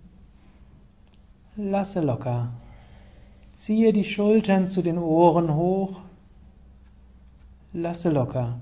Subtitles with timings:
[1.55, 2.49] Lasse locker.
[3.54, 6.02] Ziehe die Schultern zu den Ohren hoch.
[7.73, 8.59] Lasse locker.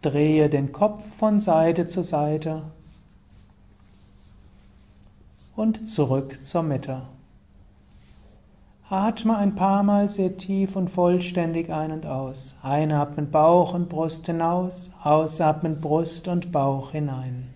[0.00, 2.62] Drehe den Kopf von Seite zu Seite
[5.54, 7.02] und zurück zur Mitte.
[8.88, 12.54] Atme ein paar Mal sehr tief und vollständig ein und aus.
[12.62, 17.50] Einatmen Bauch und Brust hinaus, ausatmen Brust und Bauch hinein.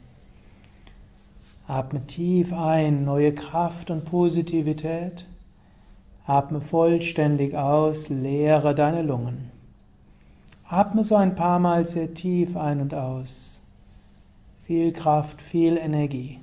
[1.66, 5.24] Atme tief ein, neue Kraft und Positivität.
[6.26, 9.57] Atme vollständig aus, leere deine Lungen.
[10.70, 13.60] Atme so ein paar Mal sehr tief ein und aus.
[14.64, 16.40] Viel Kraft, viel Energie.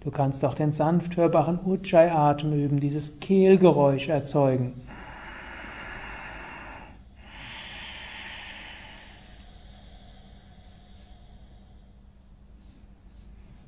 [0.00, 4.80] Du kannst auch den sanft hörbaren Ujjayi-Atem üben, dieses Kehlgeräusch erzeugen.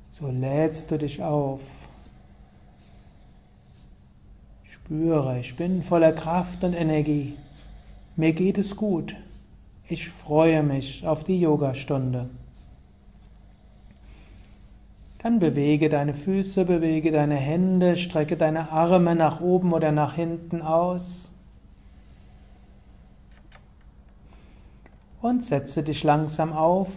[0.09, 1.82] So lädst du dich auf.
[4.85, 7.35] Spüre, ich bin voller Kraft und Energie.
[8.17, 9.15] Mir geht es gut.
[9.87, 12.29] Ich freue mich auf die Yogastunde.
[15.19, 20.61] Dann bewege deine Füße, bewege deine Hände, strecke deine Arme nach oben oder nach hinten
[20.61, 21.31] aus.
[25.21, 26.89] Und setze dich langsam auf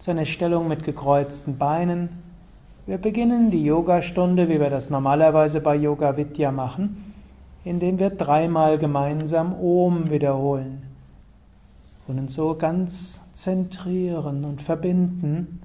[0.00, 2.25] zu einer Stellung mit gekreuzten Beinen.
[2.86, 7.14] Wir beginnen die Yogastunde, wie wir das normalerweise bei Yoga Vidya machen
[7.66, 10.82] indem wir dreimal gemeinsam Om wiederholen
[12.06, 15.60] und uns so ganz zentrieren und verbinden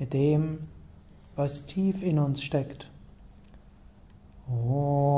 [0.00, 0.58] mit dem,
[1.36, 2.88] was tief in uns steckt.
[4.48, 5.14] Om.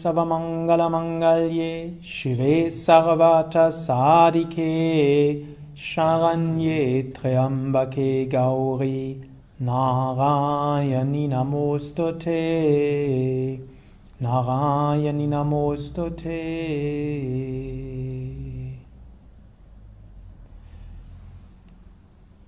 [0.00, 1.72] सर्वमङ्गलमङ्गल्ये
[2.14, 4.68] शिवे सर्वतसादिके
[5.86, 6.80] शरण्ये
[7.16, 9.00] त्र्यम्बके गौरी
[9.68, 12.40] नारायणि नमोऽस्तु ते
[14.28, 16.40] नारायणि नमोऽस्तु ते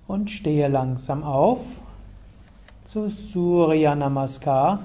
[0.07, 1.81] Und stehe langsam auf
[2.85, 4.79] zu Surya Namaskar,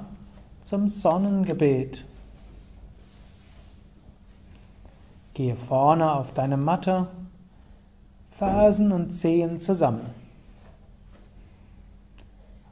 [0.64, 2.04] zum Sonnengebet.
[5.37, 7.05] Gehe vorne auf deine Matte,
[8.31, 10.01] Fersen und Zehen zusammen.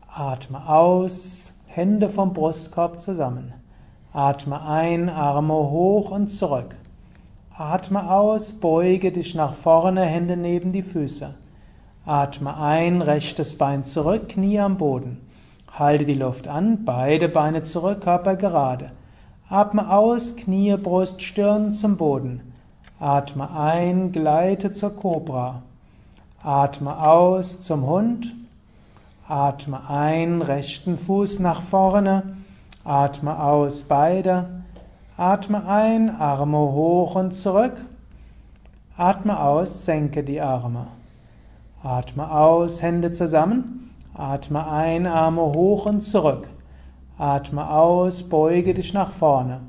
[0.08, 3.54] Atme aus, Hände vom Brustkorb zusammen.
[4.14, 6.76] Atme ein, Arme hoch und zurück.
[7.56, 11.36] Atme aus, beuge dich nach vorne, Hände neben die Füße.
[12.04, 15.22] Atme ein, rechtes Bein zurück, Knie am Boden.
[15.72, 18.90] Halte die Luft an, beide Beine zurück, Körper gerade.
[19.50, 22.55] Atme aus, Knie, Brust, Stirn zum Boden.
[23.06, 25.62] Atme ein, gleite zur Kobra.
[26.42, 28.34] Atme aus zum Hund.
[29.28, 32.24] Atme ein, rechten Fuß nach vorne.
[32.84, 34.64] Atme aus, beide.
[35.18, 37.80] Atme ein, Arme hoch und zurück.
[38.98, 40.88] Atme aus, senke die Arme.
[41.84, 43.92] Atme aus, Hände zusammen.
[44.16, 46.50] Atme ein, Arme hoch und zurück.
[47.20, 49.60] Atme aus, beuge dich nach vorne.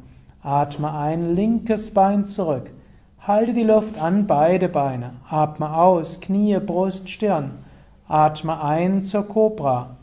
[0.43, 2.72] Atme ein, linkes Bein zurück.
[3.26, 5.14] Halte die Luft an, beide Beine.
[5.28, 7.56] Atme aus, Knie, Brust, Stirn.
[8.06, 9.96] Atme ein zur Kobra.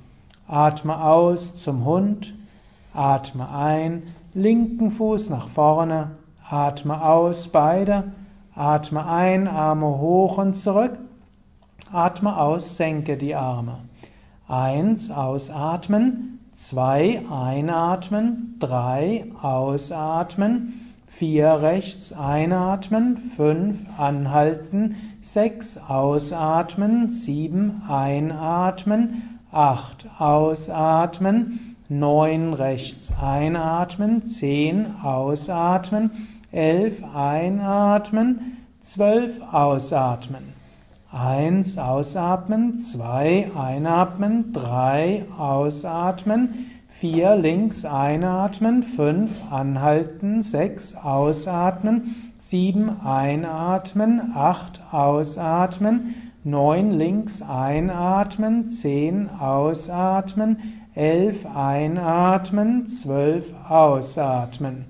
[0.46, 2.34] Atme aus zum Hund.
[2.94, 4.04] Atme ein,
[4.34, 6.12] linken Fuß nach vorne.
[6.50, 8.12] Atme aus, beide.
[8.56, 11.00] Atme ein, Arme hoch und zurück.
[11.94, 13.78] Atme aus, senke die Arme.
[14.50, 20.83] 1 ausatmen, 2 einatmen, 3 ausatmen,
[21.16, 34.88] 4 rechts einatmen, 5 anhalten, 6 ausatmen, 7 einatmen, 8 ausatmen, 9 rechts einatmen, 10
[35.04, 36.10] ausatmen,
[36.52, 40.54] 11 einatmen, 12 ausatmen.
[41.12, 46.72] 1 ausatmen, 2 einatmen, 3 ausatmen,
[47.04, 56.16] 4 links einatmen, 5 anhalten, 6 ausatmen, 7 einatmen, 8 ausatmen,
[56.46, 60.60] 9 links einatmen, 10 ausatmen,
[60.96, 64.86] 11 einatmen, 12 ausatmen.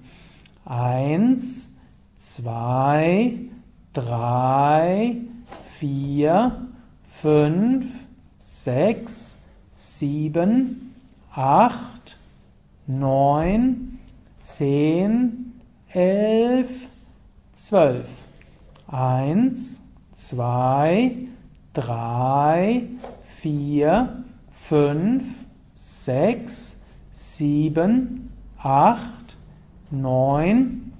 [0.65, 1.73] 1,
[2.17, 3.39] 2,
[3.93, 5.15] 3,
[5.79, 6.67] vier,
[7.01, 7.87] fünf,
[8.37, 9.39] sechs,
[9.71, 10.93] sieben,
[12.87, 13.99] acht, neun,
[14.41, 15.53] zehn,
[15.89, 16.89] elf,
[17.53, 18.09] zwölf.
[18.87, 19.81] Eins,
[20.11, 21.15] zwei,
[21.73, 22.87] drei,
[23.23, 25.45] vier, fünf,
[25.75, 26.77] sechs,
[27.11, 29.37] sieben, acht,
[29.89, 30.93] neun,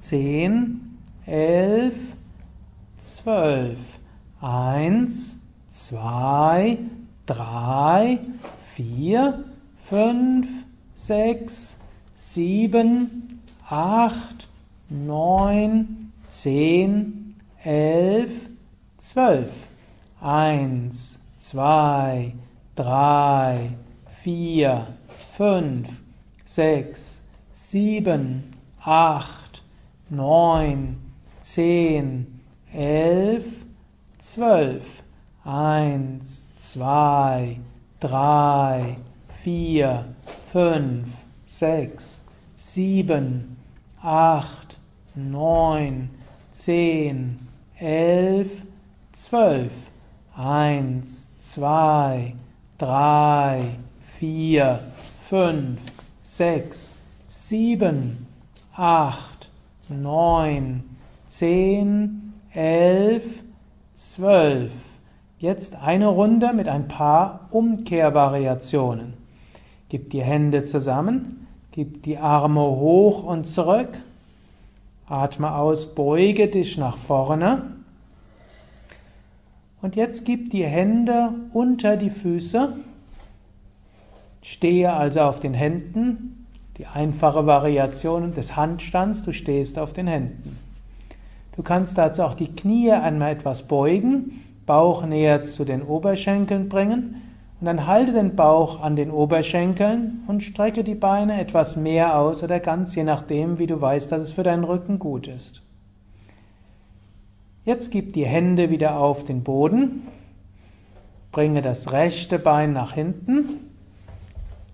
[0.00, 1.96] zehn, elf,
[2.98, 3.78] zwölf.
[4.40, 5.36] Eins,
[5.70, 6.78] zwei,
[7.26, 8.18] drei,
[8.74, 9.44] vier,
[11.02, 11.76] sechs,
[12.16, 14.48] sieben, acht,
[14.88, 17.34] neun, zehn,
[17.64, 18.30] elf,
[18.98, 19.50] zwölf.
[20.20, 22.34] Eins, zwei,
[22.76, 23.70] drei,
[24.22, 24.86] vier,
[25.36, 26.00] fünf,
[26.44, 27.20] sechs,
[27.52, 29.64] sieben, acht,
[30.08, 30.98] neun,
[31.40, 32.40] zehn,
[32.72, 33.64] elf,
[34.20, 35.02] zwölf.
[35.44, 37.58] Eins, zwei,
[37.98, 38.98] drei,
[39.42, 40.04] vier,
[40.52, 41.08] fünf,
[41.46, 42.22] sechs,
[42.54, 43.56] sieben,
[44.00, 44.78] acht,
[45.16, 46.10] neun,
[46.52, 47.40] zehn,
[47.78, 48.62] elf,
[49.10, 49.72] zwölf.
[50.36, 52.34] Eins, zwei,
[52.78, 53.64] drei,
[54.00, 54.80] vier,
[55.24, 55.80] fünf,
[56.22, 56.94] sechs,
[57.26, 58.26] sieben,
[58.76, 59.50] acht,
[59.88, 60.84] neun,
[61.26, 63.42] zehn, elf,
[63.94, 64.72] zwölf.
[65.38, 69.21] Jetzt eine Runde mit ein paar Umkehrvariationen.
[69.92, 73.90] Gib die Hände zusammen, gib die Arme hoch und zurück,
[75.06, 77.64] atme aus, beuge dich nach vorne.
[79.82, 82.72] Und jetzt gib die Hände unter die Füße,
[84.40, 86.46] stehe also auf den Händen,
[86.78, 90.58] die einfache Variation des Handstands, du stehst auf den Händen.
[91.54, 97.21] Du kannst dazu auch die Knie einmal etwas beugen, Bauch näher zu den Oberschenkeln bringen
[97.62, 102.42] und dann halte den Bauch an den Oberschenkeln und strecke die Beine etwas mehr aus
[102.42, 105.62] oder ganz je nachdem, wie du weißt, dass es für deinen Rücken gut ist.
[107.64, 110.08] Jetzt gib die Hände wieder auf den Boden,
[111.30, 113.44] bringe das rechte Bein nach hinten,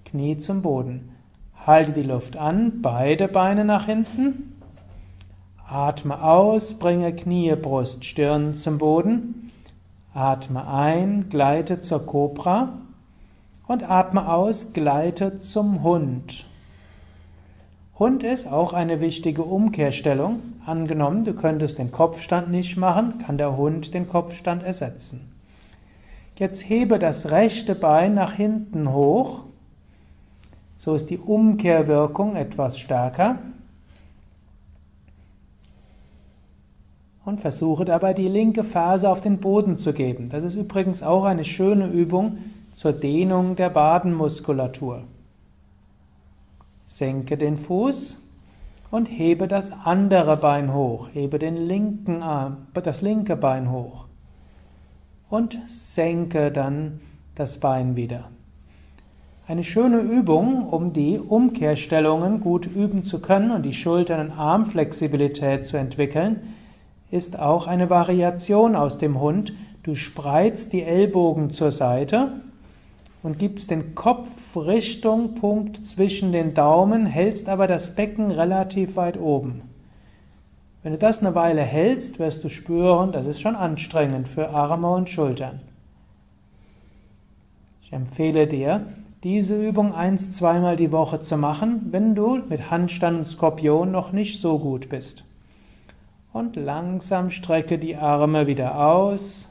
[0.07, 1.11] Knie zum Boden.
[1.67, 4.55] Halte die Luft an, beide Beine nach hinten
[5.67, 9.51] Atme aus, bringe Knie, Brust, Stirn zum Boden.
[10.15, 12.88] Atme ein, gleite zur Kobra.
[13.69, 16.47] Und atme aus, gleite zum Hund.
[17.99, 20.41] Hund ist auch eine wichtige Umkehrstellung.
[20.65, 25.33] Angenommen, du könntest den Kopfstand nicht machen, kann der Hund den Kopfstand ersetzen.
[26.37, 29.43] Jetzt hebe das rechte Bein nach hinten hoch.
[30.77, 33.39] So ist die Umkehrwirkung etwas stärker.
[37.29, 40.31] und versuche dabei die linke Ferse auf den Boden zu geben.
[40.31, 42.39] Das ist übrigens auch eine schöne Übung
[42.79, 45.03] zur Dehnung der Badenmuskulatur.
[46.87, 48.17] Senke den Fuß
[48.93, 51.09] und hebe das andere Bein hoch.
[51.13, 54.05] Hebe den linken Arm, das linke Bein hoch.
[55.29, 57.01] Und senke dann
[57.35, 58.31] das Bein wieder.
[59.49, 65.67] Eine schöne Übung, um die Umkehrstellungen gut üben zu können und die Schultern- und Armflexibilität
[65.67, 66.55] zu entwickeln,
[67.11, 69.53] ist auch eine Variation aus dem Hund.
[69.83, 72.43] Du spreizt die Ellbogen zur Seite
[73.23, 79.19] und gibst den Kopf Richtung Punkt zwischen den Daumen, hältst aber das Becken relativ weit
[79.19, 79.63] oben.
[80.83, 84.91] Wenn du das eine Weile hältst, wirst du spüren, das ist schon anstrengend für Arme
[84.91, 85.61] und Schultern.
[87.83, 88.87] Ich empfehle dir,
[89.25, 94.13] diese Übung eins, zweimal die Woche zu machen, wenn du mit Handstand und Skorpion noch
[94.13, 95.25] nicht so gut bist.
[96.33, 99.48] Und langsam strecke die Arme wieder aus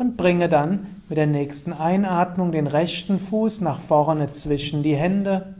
[0.00, 5.54] und bringe dann mit der nächsten Einatmung den rechten Fuß nach vorne zwischen die Hände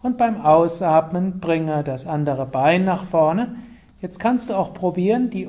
[0.00, 3.56] und beim Ausatmen bringe das andere Bein nach vorne.
[4.00, 5.48] Jetzt kannst du auch probieren, die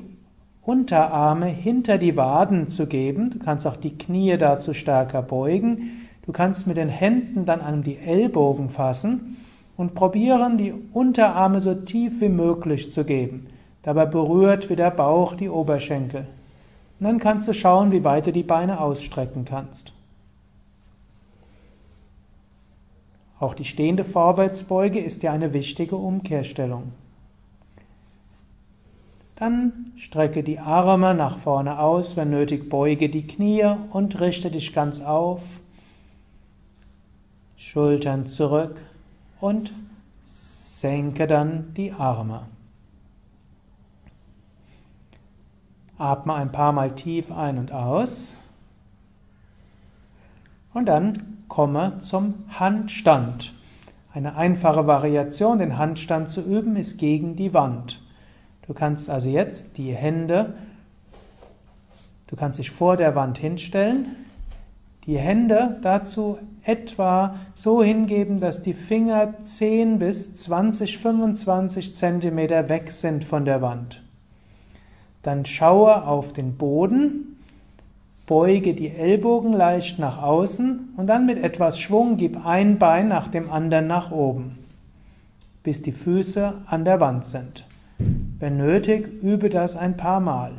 [0.63, 3.29] Unterarme hinter die Waden zu geben.
[3.29, 6.07] Du kannst auch die Knie dazu stärker beugen.
[6.25, 9.37] Du kannst mit den Händen dann an die Ellbogen fassen
[9.77, 13.45] und probieren, die Unterarme so tief wie möglich zu geben.
[13.83, 16.25] Dabei berührt wie der Bauch die Oberschenkel.
[16.99, 19.93] Und dann kannst du schauen, wie weit du die Beine ausstrecken kannst.
[23.39, 26.91] Auch die stehende Vorwärtsbeuge ist ja eine wichtige Umkehrstellung.
[29.37, 34.73] Dann strecke die Arme nach vorne aus, wenn nötig beuge die Knie und richte dich
[34.73, 35.41] ganz auf.
[37.55, 38.81] Schultern zurück
[39.39, 39.71] und
[40.23, 42.41] senke dann die Arme.
[45.99, 48.35] Atme ein paar Mal tief ein und aus.
[50.73, 53.53] Und dann komme zum Handstand.
[54.13, 58.01] Eine einfache Variation, den Handstand zu üben, ist gegen die Wand.
[58.65, 60.53] Du kannst also jetzt die Hände,
[62.27, 64.15] du kannst dich vor der Wand hinstellen,
[65.05, 72.91] die Hände dazu etwa so hingeben, dass die Finger 10 bis 20, 25 Zentimeter weg
[72.91, 74.03] sind von der Wand.
[75.23, 77.37] Dann schaue auf den Boden,
[78.25, 83.27] beuge die Ellbogen leicht nach außen und dann mit etwas Schwung gib ein Bein nach
[83.27, 84.59] dem anderen nach oben,
[85.63, 87.65] bis die Füße an der Wand sind.
[87.97, 90.53] Wenn nötig, übe das ein paar Mal.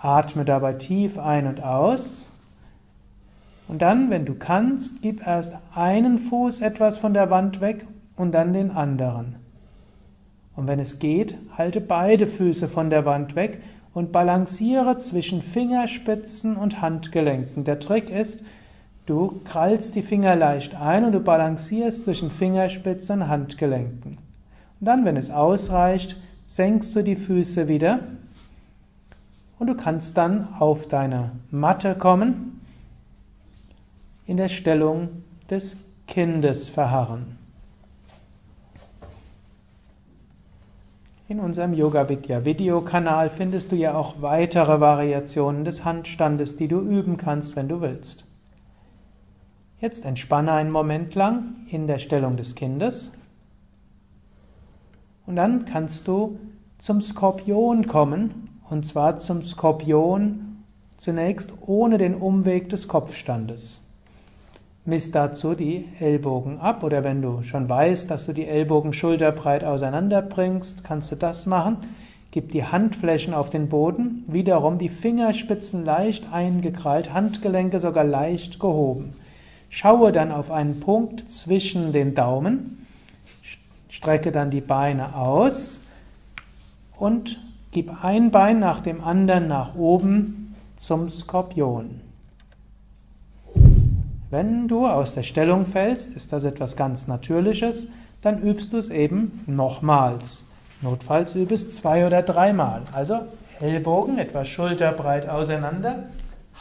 [0.00, 2.26] Atme dabei tief ein und aus.
[3.68, 7.84] Und dann, wenn du kannst, gib erst einen Fuß etwas von der Wand weg
[8.16, 9.36] und dann den anderen.
[10.56, 13.60] Und wenn es geht, halte beide Füße von der Wand weg
[13.92, 17.64] und balanciere zwischen Fingerspitzen und Handgelenken.
[17.64, 18.42] Der Trick ist,
[19.04, 24.18] du krallst die Finger leicht ein und du balancierst zwischen Fingerspitzen und Handgelenken.
[24.80, 28.00] Und dann, wenn es ausreicht, senkst du die Füße wieder
[29.58, 32.60] und du kannst dann auf deine Matte kommen,
[34.26, 35.08] in der Stellung
[35.48, 37.45] des Kindes verharren.
[41.28, 46.80] In unserem Yoga Vidya Videokanal findest du ja auch weitere Variationen des Handstandes, die du
[46.80, 48.24] üben kannst, wenn du willst.
[49.80, 53.10] Jetzt entspanne einen Moment lang in der Stellung des Kindes
[55.26, 56.38] und dann kannst du
[56.78, 60.62] zum Skorpion kommen und zwar zum Skorpion
[60.96, 63.80] zunächst ohne den Umweg des Kopfstandes.
[64.88, 69.64] Misst dazu die Ellbogen ab oder wenn du schon weißt, dass du die Ellbogen schulterbreit
[69.64, 71.78] auseinanderbringst, kannst du das machen.
[72.30, 79.12] Gib die Handflächen auf den Boden, wiederum die Fingerspitzen leicht eingekrallt, Handgelenke sogar leicht gehoben.
[79.70, 82.86] Schaue dann auf einen Punkt zwischen den Daumen,
[83.88, 85.80] strecke dann die Beine aus
[86.96, 87.40] und
[87.72, 92.05] gib ein Bein nach dem anderen nach oben zum Skorpion.
[94.36, 97.86] Wenn du aus der Stellung fällst, ist das etwas ganz Natürliches,
[98.20, 100.44] dann übst du es eben nochmals.
[100.82, 102.82] Notfalls übest zwei oder dreimal.
[102.92, 103.20] Also
[103.60, 106.10] Ellbogen etwas schulterbreit auseinander,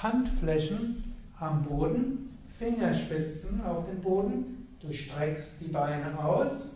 [0.01, 1.03] Handflächen
[1.37, 6.69] am Boden, Fingerspitzen auf den Boden, du streckst die Beine aus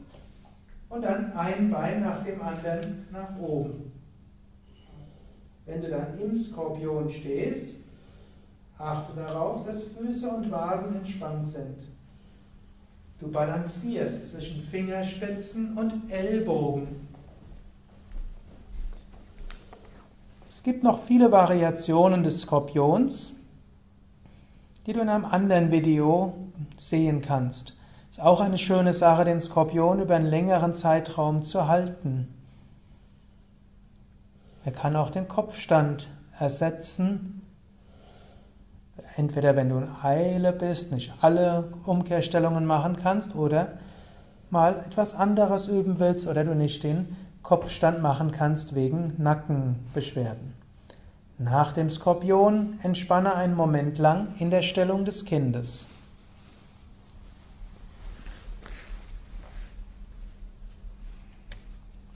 [0.89, 3.93] und dann ein Bein nach dem anderen nach oben.
[5.65, 7.69] Wenn du dann im Skorpion stehst,
[8.79, 11.79] Achte darauf, dass Füße und Waden entspannt sind.
[13.19, 16.87] Du balancierst zwischen Fingerspitzen und Ellbogen.
[20.47, 23.33] Es gibt noch viele Variationen des Skorpions,
[24.85, 26.33] die du in einem anderen Video
[26.77, 27.75] sehen kannst.
[28.09, 32.33] Es ist auch eine schöne Sache, den Skorpion über einen längeren Zeitraum zu halten.
[34.63, 36.07] Er kann auch den Kopfstand
[36.39, 37.38] ersetzen
[39.15, 43.79] Entweder wenn du in Eile bist, nicht alle Umkehrstellungen machen kannst oder
[44.49, 50.53] mal etwas anderes üben willst oder du nicht den Kopfstand machen kannst wegen Nackenbeschwerden.
[51.37, 55.85] Nach dem Skorpion entspanne einen Moment lang in der Stellung des Kindes.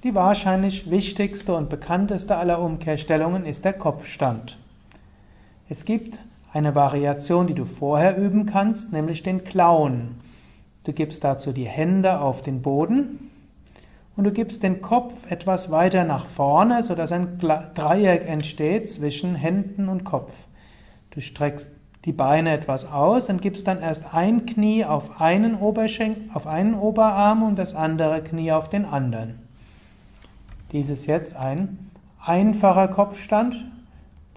[0.03, 4.57] Die wahrscheinlich wichtigste und bekannteste aller Umkehrstellungen ist der Kopfstand.
[5.69, 6.19] Es gibt
[6.53, 10.15] eine Variation, die du vorher üben kannst, nämlich den Clown.
[10.83, 13.31] Du gibst dazu die Hände auf den Boden
[14.15, 19.89] und du gibst den Kopf etwas weiter nach vorne, sodass ein Dreieck entsteht zwischen Händen
[19.89, 20.31] und Kopf.
[21.11, 21.71] Du streckst
[22.05, 26.75] die Beine etwas aus und gibst dann erst ein Knie auf einen, Oberschenk auf einen
[26.75, 29.39] Oberarm und das andere Knie auf den anderen.
[30.71, 33.55] Dies ist jetzt ein einfacher Kopfstand,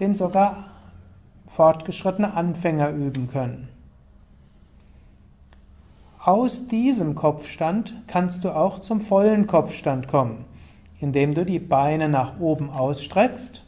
[0.00, 0.64] den sogar
[1.48, 3.68] fortgeschrittene Anfänger üben können.
[6.18, 10.44] Aus diesem Kopfstand kannst du auch zum vollen Kopfstand kommen,
[11.00, 13.62] indem du die Beine nach oben ausstreckst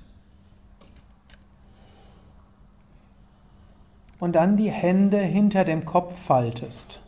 [4.19, 7.01] und dann die Hände hinter dem Kopf faltest.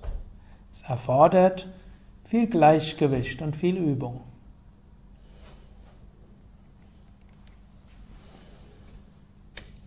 [0.73, 1.69] Es erfordert
[2.25, 4.21] viel Gleichgewicht und viel Übung.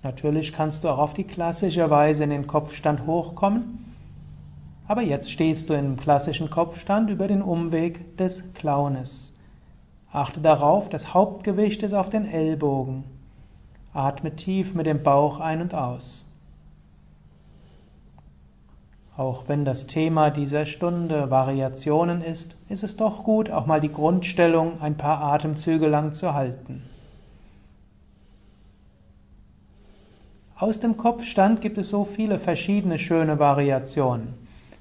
[0.03, 3.85] Natürlich kannst du auch auf die klassische Weise in den Kopfstand hochkommen,
[4.85, 9.31] aber jetzt stehst du im klassischen Kopfstand über den Umweg des Clownes.
[10.11, 13.05] Achte darauf, das Hauptgewicht ist auf den Ellbogen.
[13.93, 16.25] Atme tief mit dem Bauch ein und aus.
[19.15, 23.93] Auch wenn das Thema dieser Stunde Variationen ist, ist es doch gut, auch mal die
[23.93, 26.81] Grundstellung ein paar Atemzüge lang zu halten.
[30.63, 34.33] Aus dem Kopfstand gibt es so viele verschiedene schöne Variationen.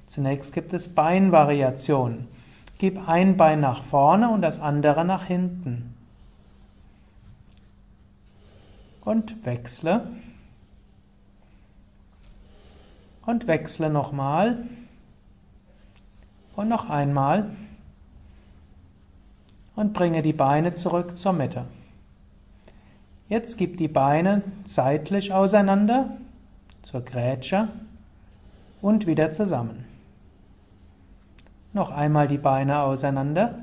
[0.07, 2.29] Zunächst gibt es Beinvariationen.
[2.77, 5.93] Gib ein Bein nach vorne und das andere nach hinten.
[9.03, 10.07] Und wechsle.
[13.25, 14.65] Und wechsle nochmal.
[16.55, 17.49] Und noch einmal.
[19.75, 21.65] Und bringe die Beine zurück zur Mitte.
[23.29, 26.17] Jetzt gib die Beine seitlich auseinander
[26.81, 27.69] zur Grätsche
[28.81, 29.85] und wieder zusammen.
[31.71, 33.59] Noch einmal die Beine auseinander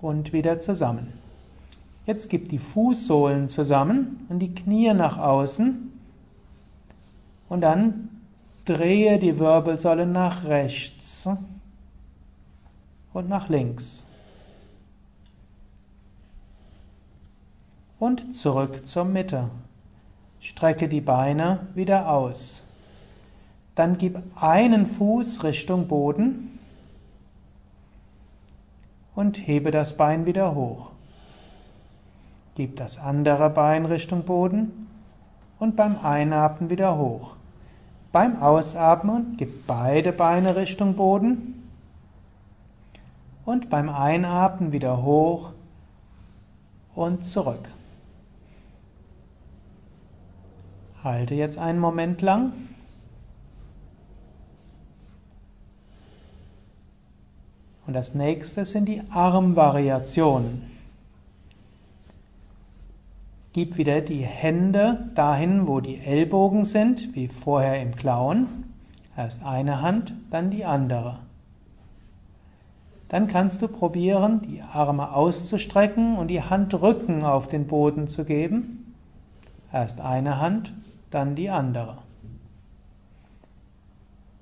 [0.00, 1.12] und wieder zusammen.
[2.06, 5.92] Jetzt gib die Fußsohlen zusammen und die Knie nach außen
[7.48, 8.08] und dann
[8.64, 11.28] drehe die Wirbelsäule nach rechts
[13.12, 14.04] und nach links.
[18.02, 19.48] Und zurück zur Mitte.
[20.40, 22.64] Strecke die Beine wieder aus.
[23.76, 26.58] Dann gib einen Fuß Richtung Boden
[29.14, 30.90] und hebe das Bein wieder hoch.
[32.56, 34.88] Gib das andere Bein Richtung Boden
[35.60, 37.36] und beim Einatmen wieder hoch.
[38.10, 41.70] Beim Ausatmen gib beide Beine Richtung Boden
[43.44, 45.52] und beim Einatmen wieder hoch
[46.96, 47.68] und zurück.
[51.04, 52.52] Halte jetzt einen Moment lang.
[57.86, 60.62] Und das nächste sind die Armvariationen.
[63.52, 68.46] Gib wieder die Hände dahin, wo die Ellbogen sind, wie vorher im Clown.
[69.16, 71.18] Erst eine Hand, dann die andere.
[73.08, 78.94] Dann kannst du probieren, die Arme auszustrecken und die Handrücken auf den Boden zu geben.
[79.70, 80.72] Erst eine Hand,
[81.14, 81.98] dann die andere.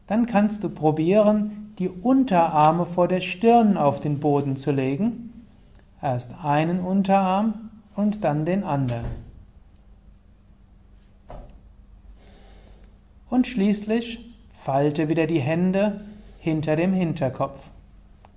[0.07, 5.47] Dann kannst du probieren, die Unterarme vor der Stirn auf den Boden zu legen.
[6.03, 9.07] Erst einen Unterarm und dann den anderen.
[13.29, 16.01] Und schließlich falte wieder die Hände
[16.41, 17.71] hinter dem Hinterkopf.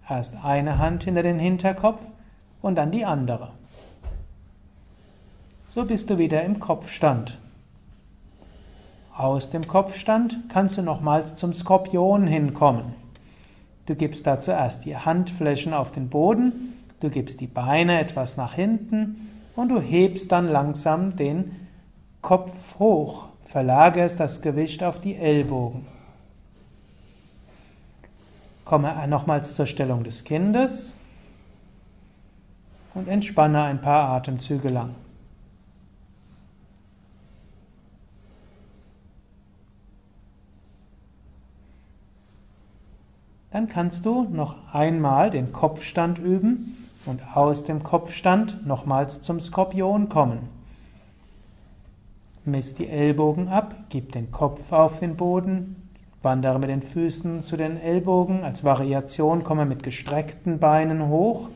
[0.08, 2.02] Erst eine Hand hinter den Hinterkopf
[2.62, 3.52] und dann die andere.
[5.70, 7.40] So bist du wieder im Kopfstand.
[9.16, 12.94] Aus dem Kopfstand kannst du nochmals zum Skorpion hinkommen.
[13.86, 18.54] Du gibst da zuerst die Handflächen auf den Boden, du gibst die Beine etwas nach
[18.54, 21.68] hinten und du hebst dann langsam den
[22.22, 25.86] Kopf hoch, verlagerst das Gewicht auf die Ellbogen.
[28.66, 30.96] Komme nochmals zur Stellung des Kindes
[32.96, 34.96] und entspanne ein paar Atemzüge lang.
[43.54, 50.10] Dann kannst du noch einmal den Kopfstand üben und aus dem Kopfstand nochmals zum Skorpion
[50.10, 50.50] kommen.
[52.46, 55.76] Misst die Ellbogen ab, gib den Kopf auf den Boden,
[56.24, 61.48] wandere mit den Füßen zu den Ellbogen, als Variation komme mit gestreckten Beinen hoch,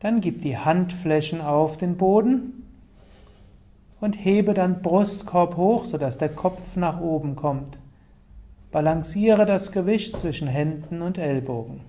[0.00, 2.64] dann gib die Handflächen auf den Boden
[4.00, 7.76] und hebe dann Brustkorb hoch, sodass der Kopf nach oben kommt.
[8.74, 11.80] Balanciere das Gewicht zwischen Händen und Ellbogen.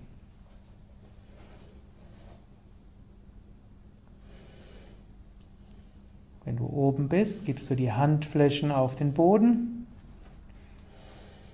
[6.43, 9.87] Wenn du oben bist, gibst du die Handflächen auf den Boden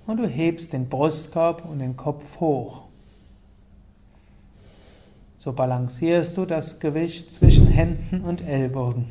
[0.06, 2.82] und du hebst den Brustkorb und den Kopf hoch.
[5.38, 9.06] So balancierst du das Gewicht zwischen Händen und Ellbogen.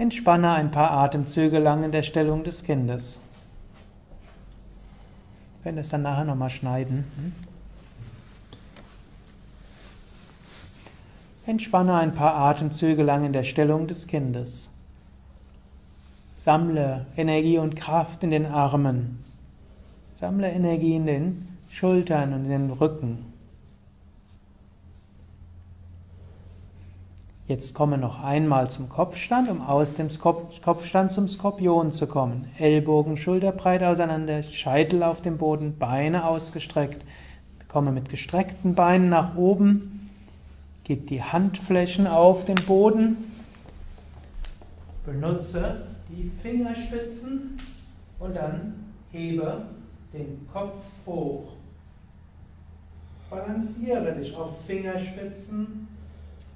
[0.00, 3.20] Entspanne ein paar Atemzüge lang in der Stellung des Kindes.
[5.58, 7.04] Wir werden es dann nachher nochmal schneiden.
[11.44, 14.70] Entspanne ein paar Atemzüge lang in der Stellung des Kindes.
[16.38, 19.22] Sammle Energie und Kraft in den Armen.
[20.12, 23.29] Sammle Energie in den Schultern und in den Rücken.
[27.50, 32.48] Jetzt komme noch einmal zum Kopfstand, um aus dem Kopfstand zum Skorpion zu kommen.
[32.60, 37.04] Ellbogen schulterbreit auseinander, Scheitel auf dem Boden, Beine ausgestreckt.
[37.66, 40.08] Komme mit gestreckten Beinen nach oben.
[40.84, 43.16] Gib die Handflächen auf den Boden.
[45.04, 47.56] Benutze die Fingerspitzen
[48.20, 49.64] und dann hebe
[50.12, 51.54] den Kopf hoch.
[53.28, 55.88] Balanciere dich auf Fingerspitzen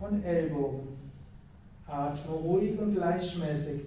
[0.01, 0.89] und Ellbogen.
[1.87, 3.83] Atme ruhig und gleichmäßig.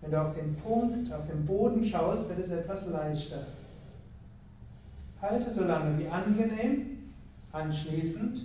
[0.00, 3.46] Wenn du auf den Punkt, auf den Boden schaust, wird es etwas leichter.
[5.20, 6.98] Halte so lange wie angenehm.
[7.52, 8.40] Anschließend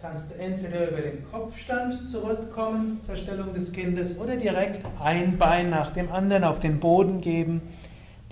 [0.00, 5.70] kannst du entweder über den Kopfstand zurückkommen zur Stellung des Kindes oder direkt ein Bein
[5.70, 7.60] nach dem anderen auf den Boden geben,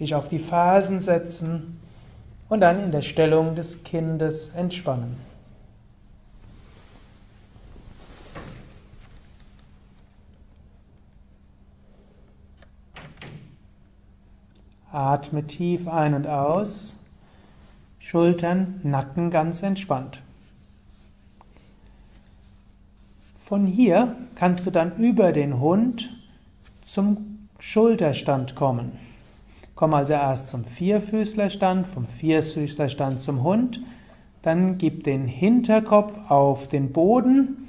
[0.01, 1.81] dich auf die Fasen setzen
[2.49, 5.17] und dann in der Stellung des Kindes entspannen.
[14.97, 16.97] Atme tief ein und aus.
[17.99, 20.23] Schultern, Nacken ganz entspannt.
[23.45, 26.09] Von hier kannst du dann über den Hund
[26.83, 28.93] zum Schulterstand kommen.
[29.75, 33.81] Komm also erst zum Vierfüßlerstand, vom Vierfüßlerstand zum Hund.
[34.41, 37.69] Dann gib den Hinterkopf auf den Boden,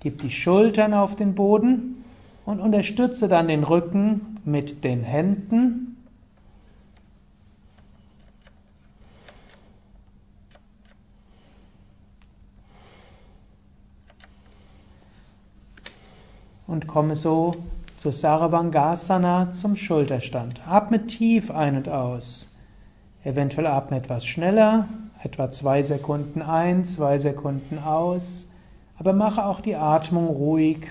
[0.00, 2.02] gib die Schultern auf den Boden
[2.46, 5.91] und unterstütze dann den Rücken mit den Händen
[16.72, 17.52] und komme so
[17.98, 20.58] zu Sarvangasana zum Schulterstand.
[20.66, 22.48] Atme tief ein und aus.
[23.24, 24.88] Eventuell atme etwas schneller,
[25.22, 28.46] etwa zwei Sekunden ein, zwei Sekunden aus,
[28.98, 30.88] aber mache auch die Atmung ruhig.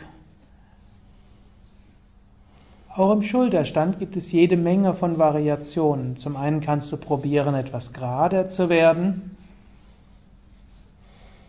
[2.96, 6.16] Auch im Schulterstand gibt es jede Menge von Variationen.
[6.16, 9.36] Zum einen kannst du probieren, etwas gerader zu werden.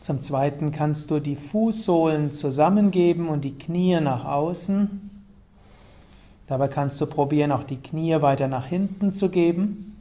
[0.03, 5.11] Zum Zweiten kannst du die Fußsohlen zusammengeben und die Knie nach außen.
[6.49, 9.97] Dabei kannst du probieren, auch die Knie weiter nach hinten zu geben.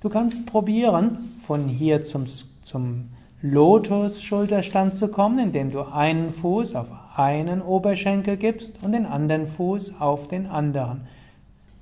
[0.00, 2.24] Du kannst probieren, von hier zum,
[2.64, 9.46] zum Lotus-Schulterstand zu kommen, indem du einen Fuß auf einen Oberschenkel gibst und den anderen
[9.46, 11.02] Fuß auf den anderen.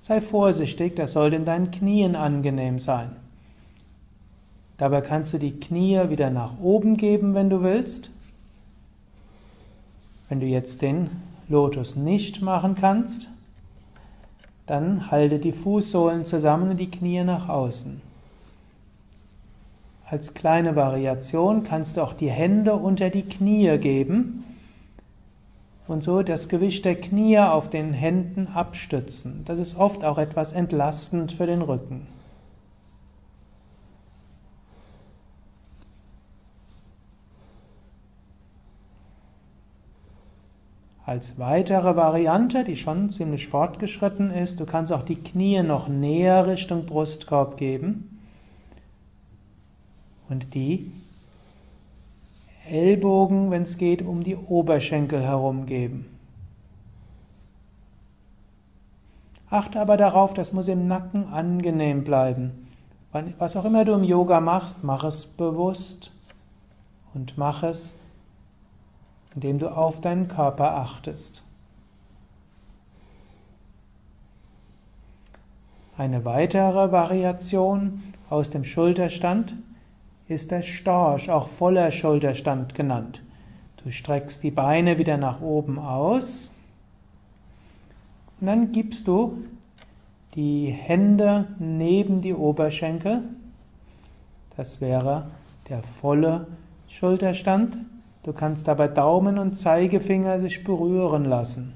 [0.00, 3.21] Sei vorsichtig, das soll in deinen Knien angenehm sein.
[4.82, 8.10] Dabei kannst du die Knie wieder nach oben geben, wenn du willst.
[10.28, 11.08] Wenn du jetzt den
[11.48, 13.28] Lotus nicht machen kannst,
[14.66, 18.00] dann halte die Fußsohlen zusammen und die Knie nach außen.
[20.04, 24.42] Als kleine Variation kannst du auch die Hände unter die Knie geben
[25.86, 29.44] und so das Gewicht der Knie auf den Händen abstützen.
[29.46, 32.11] Das ist oft auch etwas entlastend für den Rücken.
[41.04, 46.46] Als weitere Variante, die schon ziemlich fortgeschritten ist, du kannst auch die Knie noch näher
[46.46, 48.20] Richtung Brustkorb geben
[50.28, 50.92] und die
[52.68, 56.06] Ellbogen, wenn es geht, um die Oberschenkel herum geben.
[59.50, 62.68] Achte aber darauf, das muss im Nacken angenehm bleiben.
[63.38, 66.12] Was auch immer du im Yoga machst, mach es bewusst
[67.12, 67.92] und mach es
[69.34, 71.42] indem du auf deinen Körper achtest.
[75.96, 79.54] Eine weitere Variation aus dem Schulterstand
[80.26, 83.22] ist der Storch, auch voller Schulterstand genannt.
[83.84, 86.50] Du streckst die Beine wieder nach oben aus
[88.40, 89.44] und dann gibst du
[90.34, 93.22] die Hände neben die Oberschenkel.
[94.56, 95.26] Das wäre
[95.68, 96.46] der volle
[96.88, 97.76] Schulterstand.
[98.22, 101.74] Du kannst dabei Daumen und Zeigefinger sich berühren lassen.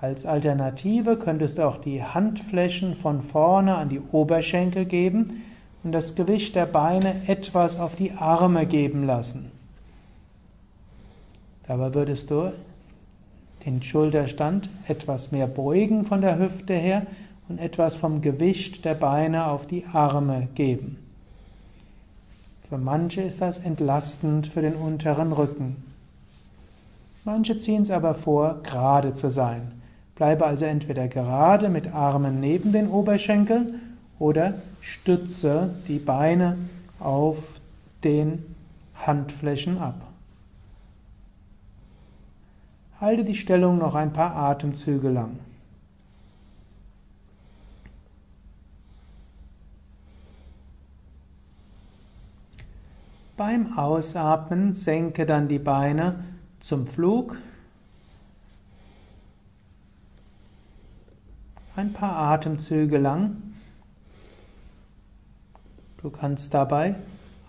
[0.00, 5.42] Als Alternative könntest du auch die Handflächen von vorne an die Oberschenkel geben
[5.82, 9.50] und das Gewicht der Beine etwas auf die Arme geben lassen.
[11.66, 12.52] Dabei würdest du
[13.64, 17.06] den Schulterstand etwas mehr beugen von der Hüfte her
[17.48, 20.98] und etwas vom Gewicht der Beine auf die Arme geben.
[22.68, 25.76] Für manche ist das entlastend für den unteren Rücken.
[27.24, 29.72] Manche ziehen es aber vor, gerade zu sein.
[30.16, 33.80] Bleibe also entweder gerade mit Armen neben den Oberschenkeln
[34.18, 36.56] oder stütze die Beine
[36.98, 37.60] auf
[38.02, 38.42] den
[38.94, 40.00] Handflächen ab.
[43.00, 45.38] Halte die Stellung noch ein paar Atemzüge lang.
[53.36, 56.24] Beim Ausatmen senke dann die Beine
[56.60, 57.36] zum Flug
[61.76, 63.36] ein paar Atemzüge lang.
[66.00, 66.94] Du kannst dabei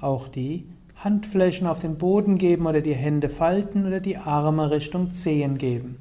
[0.02, 5.14] auch die Handflächen auf den Boden geben oder die Hände falten oder die Arme Richtung
[5.14, 5.98] Zehen geben.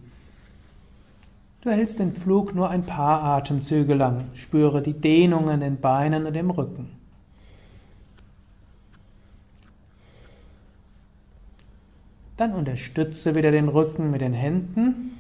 [1.61, 4.25] Du hältst den Flug nur ein paar Atemzüge lang.
[4.35, 6.96] Spüre die Dehnung in den Beinen und im Rücken.
[12.37, 15.19] Dann unterstütze wieder den Rücken mit den Händen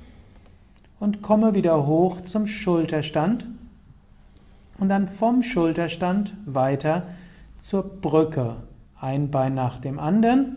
[1.00, 3.46] und komme wieder hoch zum Schulterstand
[4.78, 7.06] und dann vom Schulterstand weiter
[7.60, 8.56] zur Brücke.
[9.00, 10.56] Ein Bein nach dem anderen,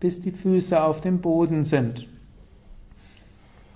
[0.00, 2.06] bis die Füße auf dem Boden sind.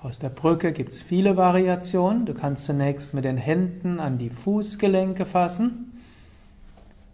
[0.02, 2.24] Aus der Brücke gibt es viele Variationen.
[2.24, 5.92] Du kannst zunächst mit den Händen an die Fußgelenke fassen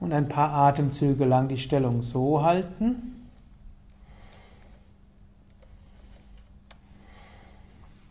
[0.01, 3.14] und ein paar Atemzüge lang die Stellung so halten.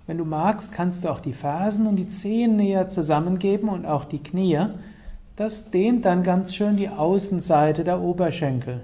[0.05, 4.03] Wenn du magst, kannst du auch die Fersen und die Zehen näher zusammengeben und auch
[4.03, 4.59] die Knie.
[5.35, 8.81] Das dehnt dann ganz schön die Außenseite der Oberschenkel.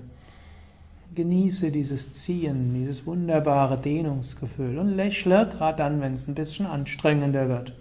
[1.15, 7.49] Genieße dieses Ziehen, dieses wunderbare Dehnungsgefühl und lächle, gerade dann, wenn es ein bisschen anstrengender
[7.49, 7.73] wird.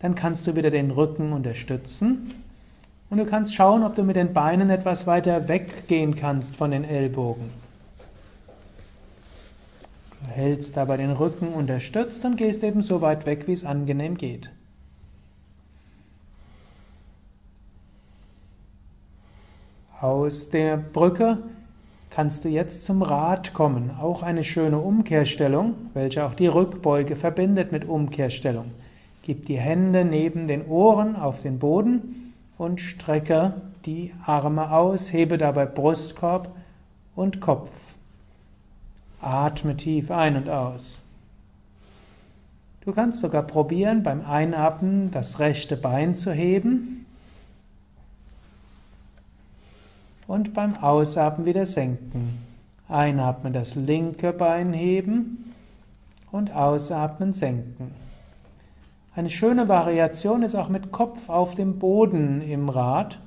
[0.00, 2.34] Dann kannst du wieder den Rücken unterstützen
[3.08, 6.82] und du kannst schauen, ob du mit den Beinen etwas weiter weggehen kannst von den
[6.82, 7.61] Ellbogen.
[10.24, 14.16] Du hältst dabei den Rücken unterstützt und gehst eben so weit weg, wie es angenehm
[14.16, 14.50] geht.
[20.00, 21.38] Aus der Brücke
[22.10, 23.90] kannst du jetzt zum Rad kommen.
[24.00, 28.72] Auch eine schöne Umkehrstellung, welche auch die Rückbeuge verbindet mit Umkehrstellung.
[29.22, 33.54] Gib die Hände neben den Ohren auf den Boden und strecke
[33.86, 36.48] die Arme aus, hebe dabei Brustkorb
[37.14, 37.70] und Kopf.
[39.22, 41.02] Atme tief ein und aus.
[42.84, 47.06] Du kannst sogar probieren, beim Einatmen das rechte Bein zu heben
[50.26, 52.40] und beim Ausatmen wieder senken.
[52.88, 55.54] Einatmen das linke Bein heben
[56.32, 57.92] und ausatmen senken.
[59.14, 63.20] Eine schöne Variation ist auch mit Kopf auf dem Boden im Rad.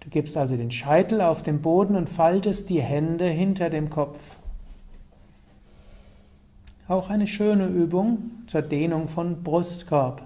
[0.00, 4.18] Du gibst also den Scheitel auf den Boden und faltest die Hände hinter dem Kopf.
[6.86, 10.22] Auch eine schöne Übung zur Dehnung von Brustkorb,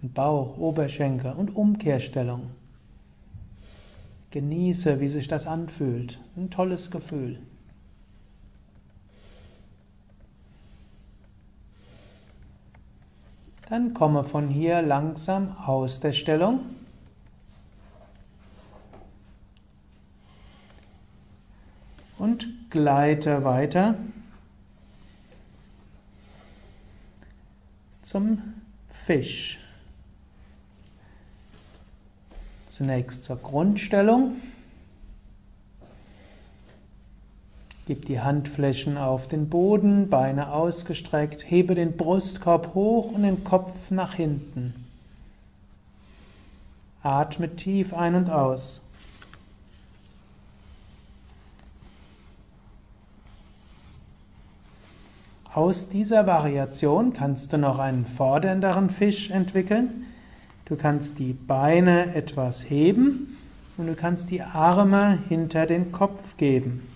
[0.00, 2.50] Bauch, Oberschenkel und Umkehrstellung.
[4.30, 6.18] Genieße, wie sich das anfühlt.
[6.36, 7.38] Ein tolles Gefühl.
[13.68, 16.60] Dann komme von hier langsam aus der Stellung.
[22.18, 23.96] Und gleite weiter
[28.10, 28.42] zum
[28.90, 29.60] Fisch.
[32.68, 34.32] Zunächst zur Grundstellung.
[37.86, 43.92] Gib die Handflächen auf den Boden, Beine ausgestreckt, hebe den Brustkorb hoch und den Kopf
[43.92, 44.74] nach hinten.
[47.04, 48.80] Atme tief ein und aus.
[55.52, 60.06] Aus dieser Variation kannst du noch einen fordernderen Fisch entwickeln.
[60.64, 63.36] Du kannst die Beine etwas heben
[63.76, 66.86] und du kannst die Arme hinter den Kopf geben.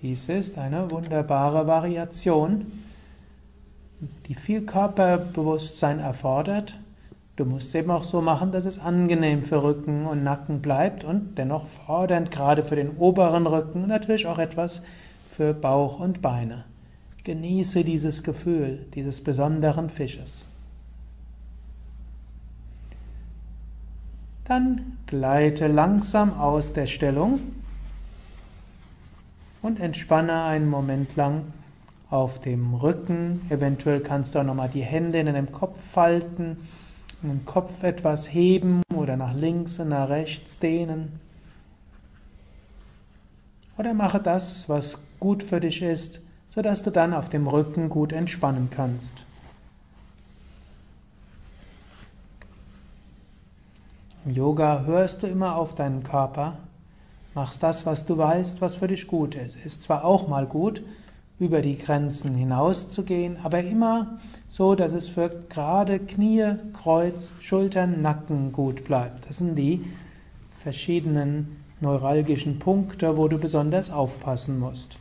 [0.00, 2.66] Dies ist eine wunderbare Variation
[4.28, 6.74] die viel Körperbewusstsein erfordert.
[7.36, 11.04] Du musst es eben auch so machen, dass es angenehm für Rücken und Nacken bleibt
[11.04, 14.82] und dennoch fordernd, gerade für den oberen Rücken und natürlich auch etwas
[15.30, 16.64] für Bauch und Beine.
[17.24, 20.44] Genieße dieses Gefühl dieses besonderen Fisches.
[24.44, 27.40] Dann gleite langsam aus der Stellung
[29.62, 31.44] und entspanne einen Moment lang
[32.12, 33.40] auf dem Rücken.
[33.48, 36.58] Eventuell kannst du auch nochmal die Hände in den Kopf falten,
[37.22, 41.20] den Kopf etwas heben oder nach links und nach rechts dehnen.
[43.78, 46.20] Oder mache das, was gut für dich ist,
[46.50, 49.24] sodass du dann auf dem Rücken gut entspannen kannst.
[54.26, 56.58] Im Yoga hörst du immer auf deinen Körper,
[57.34, 59.56] machst das, was du weißt, was für dich gut ist.
[59.64, 60.82] Ist zwar auch mal gut,
[61.38, 64.18] über die Grenzen hinauszugehen, aber immer
[64.48, 69.28] so, dass es für gerade Knie, Kreuz, Schultern, Nacken gut bleibt.
[69.28, 69.84] Das sind die
[70.62, 74.96] verschiedenen neuralgischen Punkte, wo du besonders aufpassen musst.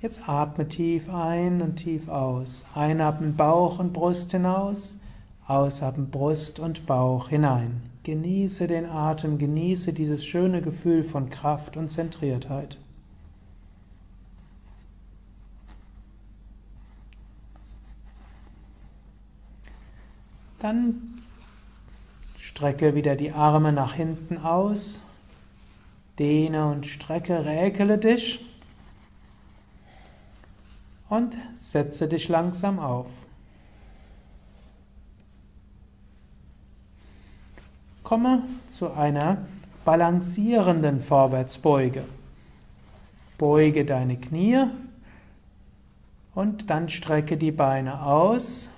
[0.00, 2.64] Jetzt atme tief ein und tief aus.
[2.74, 4.98] Einatmen Bauch und Brust hinaus,
[5.46, 7.80] ausatmen Brust und Bauch hinein.
[8.04, 12.76] Genieße den Atem, genieße dieses schöne Gefühl von Kraft und Zentriertheit.
[20.58, 21.22] Dann
[22.36, 25.00] strecke wieder die Arme nach hinten aus,
[26.18, 28.44] dehne und strecke, räkele dich
[31.08, 33.06] und setze dich langsam auf.
[38.02, 39.46] Komme zu einer
[39.84, 42.04] balancierenden Vorwärtsbeuge.
[43.36, 44.64] Beuge deine Knie
[46.34, 48.68] und dann strecke die Beine aus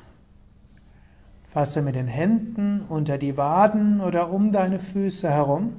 [1.52, 5.72] Fasse mit den Händen unter die Waden oder um deine Füße herum.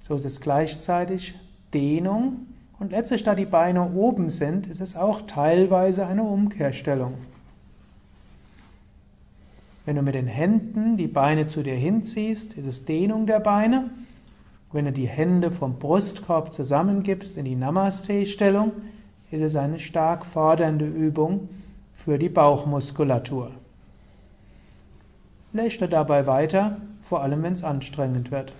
[0.00, 1.34] So ist es gleichzeitig
[1.72, 2.46] Dehnung
[2.80, 7.14] und letztlich, da die Beine oben sind, ist es auch teilweise eine Umkehrstellung.
[9.86, 13.90] Wenn du mit den Händen die Beine zu dir hinziehst, ist es Dehnung der Beine.
[14.72, 18.72] Wenn du die Hände vom Brustkorb zusammengibst in die Namaste-Stellung,
[19.30, 21.48] ist es eine stark fordernde Übung
[22.04, 23.50] für die Bauchmuskulatur.
[25.54, 28.52] Lächle dabei weiter, vor allem wenn es anstrengend wird.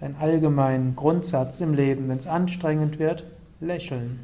[0.00, 3.22] Ein allgemeiner Grundsatz im Leben, wenn es anstrengend wird,
[3.60, 4.18] lächeln.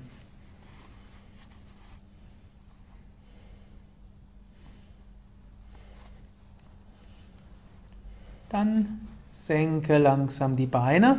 [8.49, 11.19] Dann senke langsam die Beine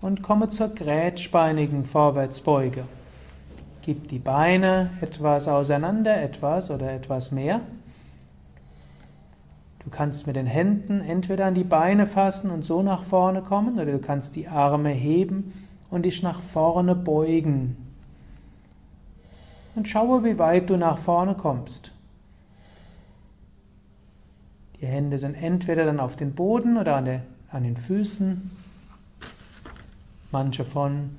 [0.00, 2.84] und komme zur grätschbeinigen Vorwärtsbeuge.
[3.88, 7.62] Gib die Beine etwas auseinander, etwas oder etwas mehr.
[9.82, 13.76] Du kannst mit den Händen entweder an die Beine fassen und so nach vorne kommen,
[13.80, 15.54] oder du kannst die Arme heben
[15.88, 17.78] und dich nach vorne beugen.
[19.74, 21.90] Und schaue, wie weit du nach vorne kommst.
[24.82, 28.50] Die Hände sind entweder dann auf den Boden oder an, den Füßen.
[30.30, 31.16] Manche von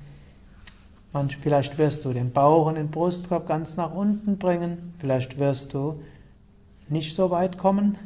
[1.12, 4.94] Manch, vielleicht wirst du den Bauch und den Brustkorb ganz nach unten bringen.
[4.98, 6.00] Vielleicht wirst du
[6.88, 7.96] nicht so weit kommen.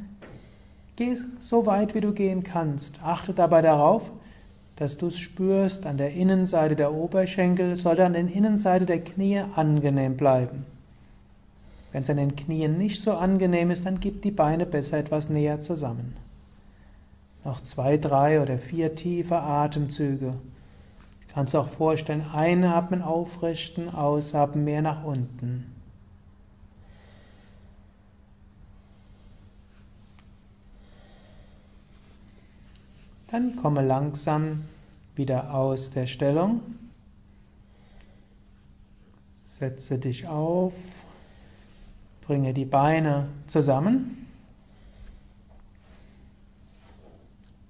[0.97, 3.03] Geh so weit, wie du gehen kannst.
[3.03, 4.11] Achte dabei darauf,
[4.77, 9.41] dass du es spürst an der Innenseite der Oberschenkel, sollte an der Innenseite der Knie
[9.55, 10.65] angenehm bleiben.
[11.93, 15.29] Wenn es an den Knien nicht so angenehm ist, dann gib die Beine besser etwas
[15.29, 16.17] näher zusammen.
[17.45, 20.35] Noch zwei, drei oder vier tiefe Atemzüge.
[21.35, 25.67] Kannst du auch vorstellen, einatmen aufrichten, ausatmen mehr nach unten.
[33.33, 34.63] Dann komme langsam
[35.17, 36.61] wieder aus der Stellung.
[39.37, 40.73] Setze dich auf,
[42.21, 44.29] bringe die Beine zusammen.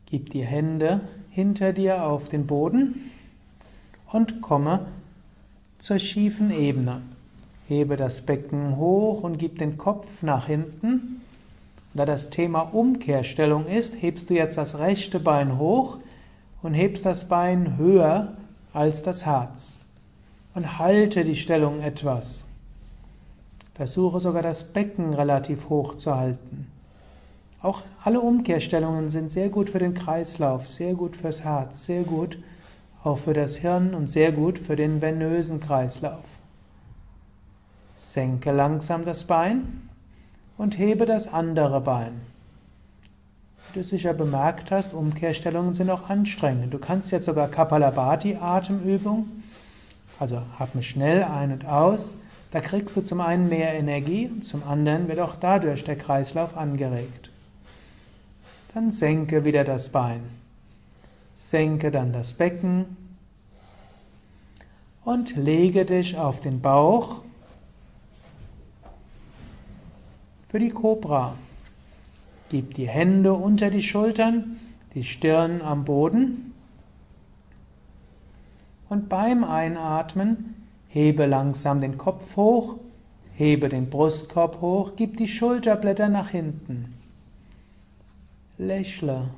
[0.05, 1.01] Gib die Hände
[1.31, 3.13] hinter dir auf den Boden
[4.15, 4.87] und komme
[5.81, 7.03] zur schiefen Ebene.
[7.67, 11.21] Hebe das Becken hoch und gib den Kopf nach hinten.
[11.95, 15.99] Da das Thema Umkehrstellung ist, hebst du jetzt das rechte Bein hoch
[16.63, 18.35] und hebst das Bein höher
[18.73, 19.79] als das Herz.
[20.55, 22.45] Und halte die Stellung etwas.
[23.75, 26.69] Versuche sogar das Becken relativ hoch zu halten.
[27.61, 32.39] Auch alle Umkehrstellungen sind sehr gut für den Kreislauf, sehr gut fürs Herz, sehr gut
[33.05, 36.25] auch für das Hirn und sehr gut für den venösen Kreislauf.
[37.99, 39.89] Senke langsam das Bein
[40.57, 42.21] und hebe das andere Bein.
[43.73, 46.73] Wie du sicher bemerkt hast, Umkehrstellungen sind auch anstrengend.
[46.73, 49.29] Du kannst jetzt sogar Kapalabhati Atemübung,
[50.19, 52.17] also atme schnell ein und aus.
[52.53, 56.57] Da kriegst du zum einen mehr Energie und zum anderen wird auch dadurch der Kreislauf
[56.57, 57.31] angeregt.
[58.73, 60.44] Dann senke wieder das Bein.
[61.35, 62.97] Senke dann das Becken
[65.05, 67.21] und lege dich auf den Bauch
[70.49, 71.35] für die Kobra.
[72.49, 74.61] Gib die Hände unter die Schultern,
[74.95, 76.55] die Stirn am Boden.
[78.89, 80.55] Und beim Einatmen
[80.89, 82.77] hebe langsam den Kopf hoch,
[83.35, 86.95] hebe den Brustkorb hoch, gib die Schulterblätter nach hinten.
[88.57, 89.31] Lächle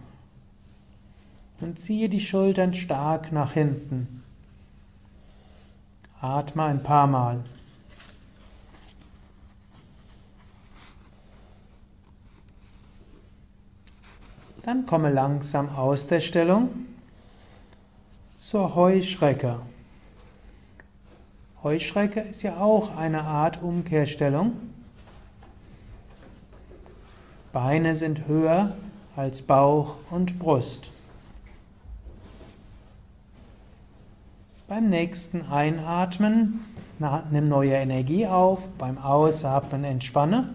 [1.61, 4.23] und ziehe die Schultern stark nach hinten.
[6.21, 7.45] Atme ein paar Mal.
[14.63, 16.71] Dann komme langsam aus der Stellung
[18.41, 19.61] zur Heuschrecke.
[21.63, 24.55] Heuschrecke ist ja auch eine Art Umkehrstellung.
[27.53, 28.77] Beine sind höher
[29.15, 30.91] als Bauch und Brust.
[34.69, 36.59] Beim nächsten Einatmen
[37.31, 40.49] nimm neue Energie auf, beim Ausatmen entspanne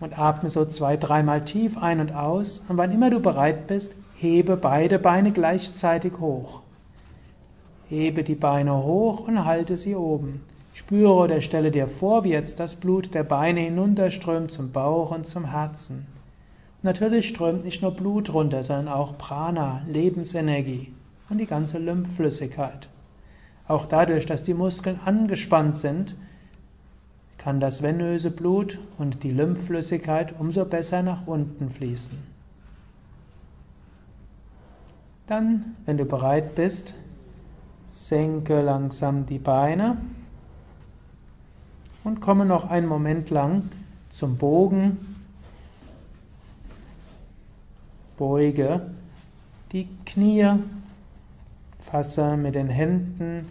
[0.00, 2.62] und atme so zwei, dreimal tief ein und aus.
[2.70, 6.62] Und wann immer du bereit bist, hebe beide Beine gleichzeitig hoch.
[7.90, 10.40] Hebe die Beine hoch und halte sie oben.
[10.72, 15.26] Spüre oder stelle dir vor, wie jetzt das Blut der Beine hinunterströmt zum Bauch und
[15.26, 16.06] zum Herzen.
[16.80, 20.94] Natürlich strömt nicht nur Blut runter, sondern auch Prana, Lebensenergie
[21.28, 22.88] und die ganze Lymphflüssigkeit.
[23.72, 26.14] Auch dadurch, dass die Muskeln angespannt sind,
[27.38, 32.18] kann das venöse Blut und die Lymphflüssigkeit umso besser nach unten fließen.
[35.26, 36.92] Dann, wenn du bereit bist,
[37.88, 39.96] senke langsam die Beine
[42.04, 43.70] und komme noch einen Moment lang
[44.10, 44.98] zum Bogen.
[48.18, 48.82] Beuge
[49.72, 50.58] die Knie,
[51.90, 53.46] fasse mit den Händen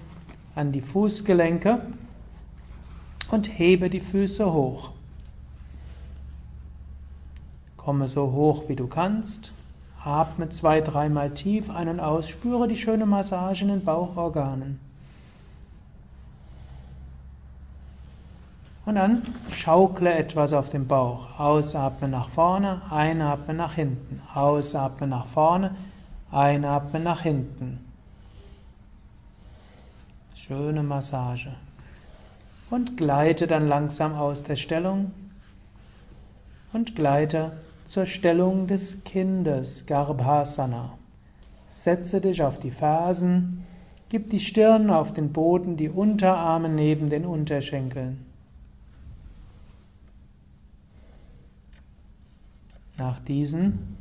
[0.56, 1.82] an die Fußgelenke
[3.30, 4.90] und hebe die Füße hoch.
[7.78, 9.54] Komme so hoch wie du kannst.
[10.04, 12.30] Atme zwei, dreimal tief ein und aus.
[12.30, 14.80] Spüre die schöne Massage in den Bauchorganen.
[18.86, 19.22] Und dann
[19.56, 21.40] schaukle etwas auf dem Bauch.
[21.40, 24.22] Ausatme nach vorne, einatme nach hinten.
[24.34, 25.76] Ausatme nach vorne,
[26.32, 27.91] einatme nach hinten.
[30.52, 31.54] Schöne Massage
[32.70, 35.14] und gleite dann langsam aus der Stellung
[36.74, 37.54] und gleite
[37.86, 40.92] zur Stellung des Kindes, Garbhasana.
[41.70, 43.66] Setze dich auf die Fersen,
[44.10, 48.26] gib die Stirn auf den Boden, die Unterarme neben den Unterschenkeln.
[52.98, 53.96] Nach diesen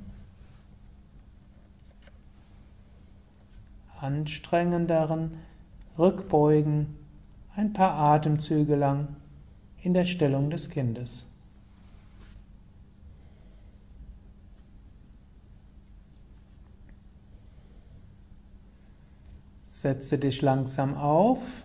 [4.00, 5.34] anstrengenderen
[5.98, 6.96] Rückbeugen
[7.54, 9.16] ein paar Atemzüge lang
[9.82, 11.26] in der Stellung des Kindes.
[19.62, 21.64] Setze dich langsam auf.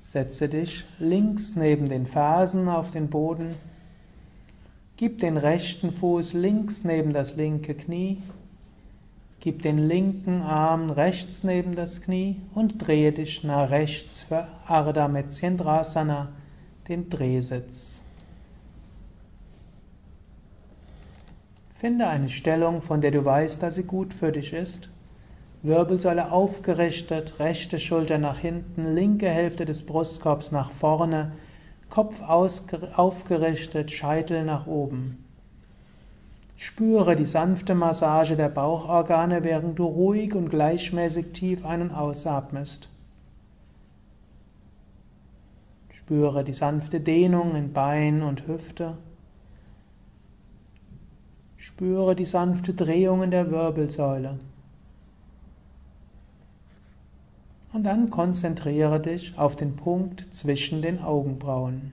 [0.00, 3.54] Setze dich links neben den Fersen auf den Boden.
[4.96, 8.22] Gib den rechten Fuß links neben das linke Knie.
[9.40, 15.08] Gib den linken Arm rechts neben das Knie und drehe dich nach rechts für Ardha
[15.08, 16.28] Metsyendrasana,
[16.88, 18.00] den Drehsitz.
[21.74, 24.88] Finde eine Stellung, von der du weißt, dass sie gut für dich ist.
[25.62, 31.32] Wirbelsäule aufgerichtet, rechte Schulter nach hinten, linke Hälfte des Brustkorbs nach vorne,
[31.94, 35.24] Kopf aufgerichtet, Scheitel nach oben.
[36.56, 42.88] Spüre die sanfte Massage der Bauchorgane, während du ruhig und gleichmäßig tief ein- und ausatmest.
[45.92, 48.96] Spüre die sanfte Dehnung in Bein und Hüfte.
[51.56, 54.40] Spüre die sanfte Drehung in der Wirbelsäule.
[57.74, 61.92] und dann konzentriere dich auf den Punkt zwischen den Augenbrauen.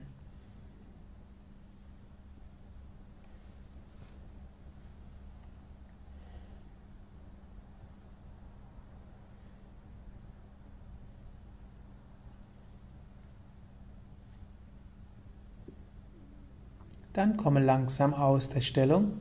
[17.12, 19.14] Dann komme langsam aus der Stellung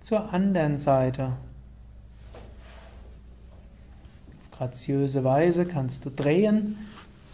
[0.00, 1.32] zur anderen Seite.
[4.62, 6.78] Graziöse Weise kannst du drehen,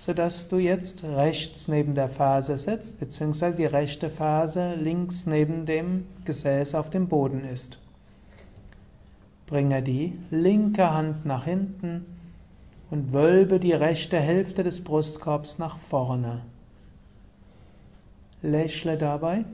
[0.06, 6.06] sodass du jetzt rechts neben der Ferse sitzt, beziehungsweise die rechte Ferse links neben dem
[6.24, 7.78] Gesäß auf dem Boden ist.
[9.46, 12.06] Bringe die linke Hand nach hinten
[12.90, 16.40] und wölbe die rechte Hälfte des Brustkorbs nach vorne.
[18.40, 19.44] Lächle dabei.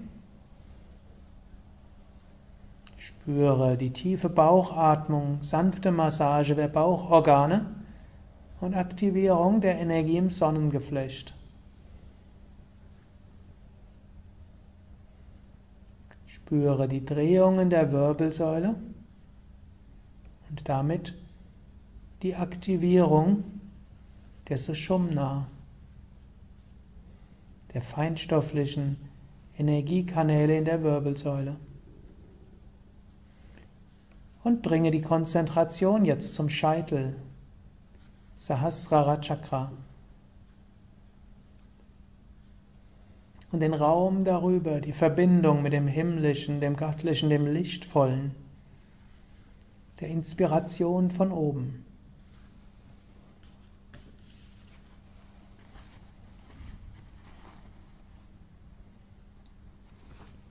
[3.24, 7.64] Spüre die tiefe Bauchatmung, sanfte Massage der Bauchorgane
[8.60, 11.34] und Aktivierung der Energie im Sonnengeflecht.
[16.26, 18.74] Spüre die Drehungen der Wirbelsäule
[20.50, 21.14] und damit
[22.22, 23.42] die Aktivierung
[24.50, 25.46] der Sushumna,
[27.72, 28.98] der feinstofflichen
[29.56, 31.56] Energiekanäle in der Wirbelsäule.
[34.44, 37.16] Und bringe die Konzentration jetzt zum Scheitel,
[38.34, 39.72] Sahasrara Chakra.
[43.50, 48.32] Und den Raum darüber, die Verbindung mit dem Himmlischen, dem Göttlichen, dem Lichtvollen,
[50.00, 51.86] der Inspiration von oben.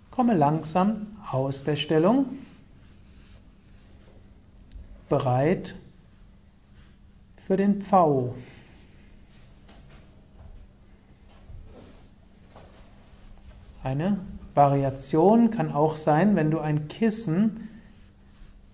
[0.09, 2.25] Komme langsam aus der Stellung,
[5.14, 5.76] bereit
[7.38, 8.34] für den Pfau.
[13.84, 14.18] Eine
[14.55, 17.70] Variation kann auch sein, wenn du ein Kissen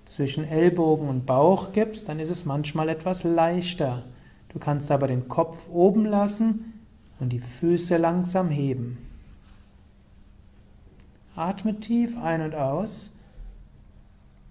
[0.06, 4.04] zwischen Ellbogen und Bauch gibst, dann ist es manchmal etwas leichter.
[4.48, 6.74] Du kannst aber den Kopf oben lassen
[7.20, 8.98] und die Füße langsam heben.
[11.36, 13.12] Atme tief ein und aus.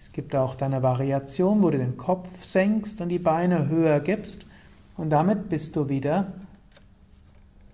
[0.01, 4.47] Es gibt auch deine Variation, wo du den Kopf senkst und die Beine höher gibst.
[4.97, 6.33] Und damit bist du wieder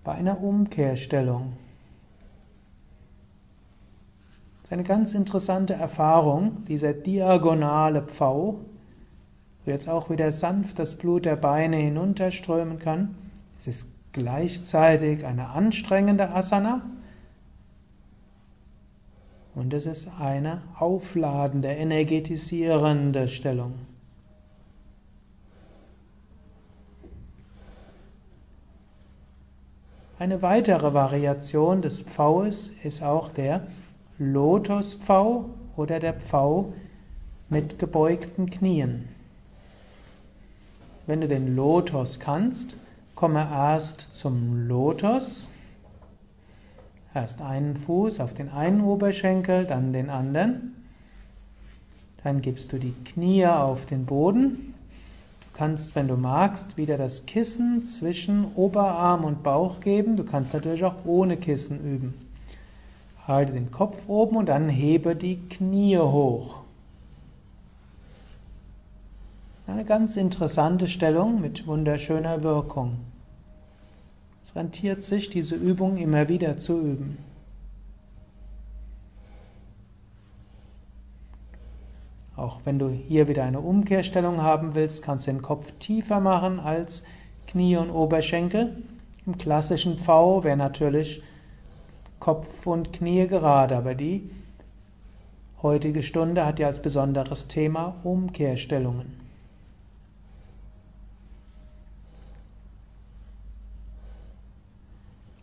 [0.03, 1.53] bei einer Umkehrstellung.
[4.61, 8.59] Das ist eine ganz interessante Erfahrung, dieser diagonale Pfau,
[9.63, 13.15] wo jetzt auch wieder sanft das Blut der Beine hinunterströmen kann.
[13.59, 16.81] Es ist gleichzeitig eine anstrengende Asana
[19.55, 23.73] und es ist eine aufladende, energetisierende Stellung.
[30.19, 33.67] Eine weitere Variation des Pfaues ist auch der
[34.17, 36.73] Lotuspfau oder der Pfau
[37.49, 39.09] mit gebeugten Knien.
[41.05, 42.77] Wenn du den Lotus kannst,
[43.13, 45.47] komme erst zum Lotus
[47.15, 50.75] Erst einen Fuß auf den einen Oberschenkel, dann den anderen.
[52.25, 54.73] Dann gibst du die Knie auf den Boden.
[55.39, 60.17] Du kannst, wenn du magst, wieder das Kissen zwischen Oberarm und Bauch geben.
[60.17, 62.13] Du kannst natürlich auch ohne Kissen üben.
[63.25, 66.63] Halte den Kopf oben und dann hebe die Knie hoch.
[69.67, 72.97] Eine ganz interessante Stellung mit wunderschöner Wirkung.
[74.45, 77.17] Es rentiert sich, diese Übung immer wieder zu üben.
[82.35, 86.59] Auch wenn du hier wieder eine Umkehrstellung haben willst, kannst du den Kopf tiefer machen
[86.59, 87.01] als
[87.47, 88.83] Knie und Oberschenkel.
[89.25, 91.23] Im klassischen V wäre natürlich
[92.19, 94.29] Kopf und Knie gerade, aber die
[95.63, 99.24] heutige Stunde hat ja als besonderes Thema Umkehrstellungen.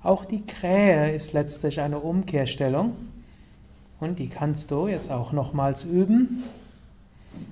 [0.03, 2.97] Auch die Krähe ist letztlich eine Umkehrstellung
[4.01, 6.43] und die kannst du jetzt auch nochmals üben.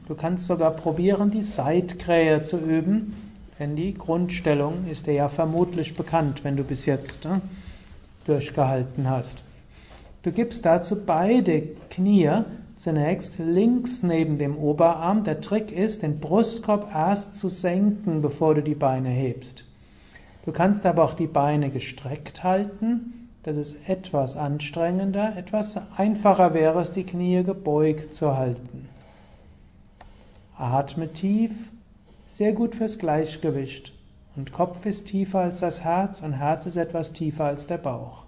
[0.08, 3.14] Du kannst sogar probieren, die Seitkrähe zu üben,
[3.60, 7.38] denn die Grundstellung ist dir ja vermutlich bekannt, wenn du bis jetzt äh,
[8.26, 9.44] durchgehalten hast.
[10.22, 12.30] Du gibst dazu beide Knie
[12.76, 15.22] zunächst links neben dem Oberarm.
[15.24, 19.64] Der Trick ist, den Brustkorb erst zu senken, bevor du die Beine hebst.
[20.44, 23.28] Du kannst aber auch die Beine gestreckt halten.
[23.42, 25.36] Das ist etwas anstrengender.
[25.36, 28.88] Etwas einfacher wäre es, die Knie gebeugt zu halten.
[30.56, 31.52] Atme tief,
[32.26, 33.92] sehr gut fürs Gleichgewicht.
[34.36, 38.24] Und Kopf ist tiefer als das Herz und Herz ist etwas tiefer als der Bauch.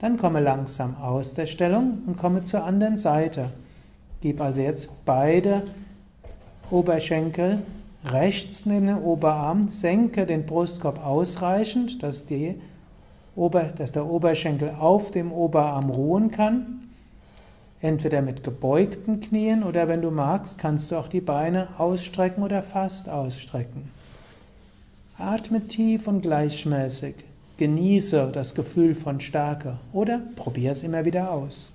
[0.00, 3.50] Dann komme langsam aus der Stellung und komme zur anderen Seite.
[4.20, 5.62] Gib also jetzt beide
[6.70, 7.62] Oberschenkel
[8.04, 12.24] rechts neben den Oberarm, senke den Brustkorb ausreichend, dass
[13.36, 16.80] Ober, dass der Oberschenkel auf dem Oberarm ruhen kann.
[17.80, 22.62] Entweder mit gebeugten Knien oder wenn du magst, kannst du auch die Beine ausstrecken oder
[22.62, 23.90] fast ausstrecken.
[25.18, 27.16] Atme tief und gleichmäßig.
[27.58, 31.73] Genieße das Gefühl von Stärke oder probier es immer wieder aus.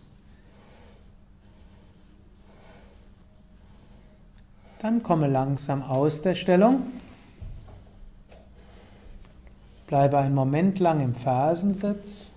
[4.80, 6.84] Dann komme langsam aus der Stellung.
[9.88, 12.32] Bleibe einen Moment lang im Fersensitz.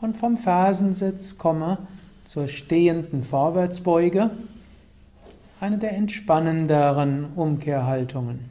[0.00, 1.78] Und vom Fersensitz komme
[2.24, 4.30] zur stehenden Vorwärtsbeuge,
[5.60, 8.50] eine der entspannenderen Umkehrhaltungen.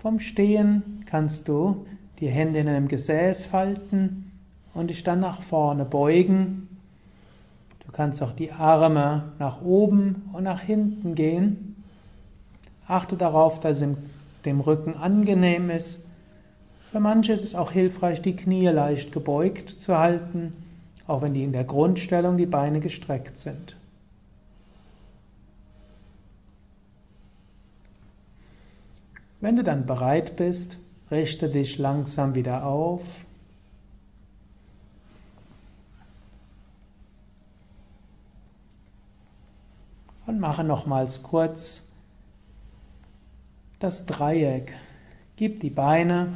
[0.00, 1.86] Vom Stehen kannst du
[2.20, 4.30] die Hände in einem Gesäß falten
[4.74, 6.68] und dich dann nach vorne beugen.
[7.86, 11.82] Du kannst auch die Arme nach oben und nach hinten gehen.
[12.86, 13.88] Achte darauf, dass es
[14.44, 16.00] dem Rücken angenehm ist.
[16.90, 20.52] Für manche ist es auch hilfreich, die Knie leicht gebeugt zu halten,
[21.06, 23.76] auch wenn die in der Grundstellung die Beine gestreckt sind.
[29.40, 30.78] Wenn du dann bereit bist,
[31.10, 33.02] Richte dich langsam wieder auf.
[40.26, 41.88] Und mache nochmals kurz
[43.80, 44.72] das Dreieck.
[45.34, 46.28] Gib die Beine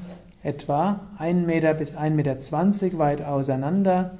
[0.43, 4.19] etwa 1 Meter bis 1,20 Meter weit auseinander.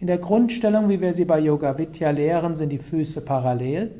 [0.00, 3.90] In der Grundstellung, wie wir sie bei Yoga Vidya lehren, sind die Füße parallel.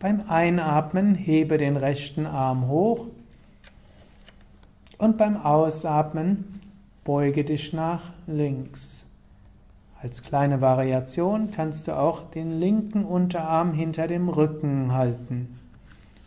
[0.00, 3.06] Beim Einatmen hebe den rechten Arm hoch
[4.98, 6.60] und beim Ausatmen
[7.04, 9.04] beuge dich nach links.
[10.00, 15.58] Als kleine Variation kannst du auch den linken Unterarm hinter dem Rücken halten,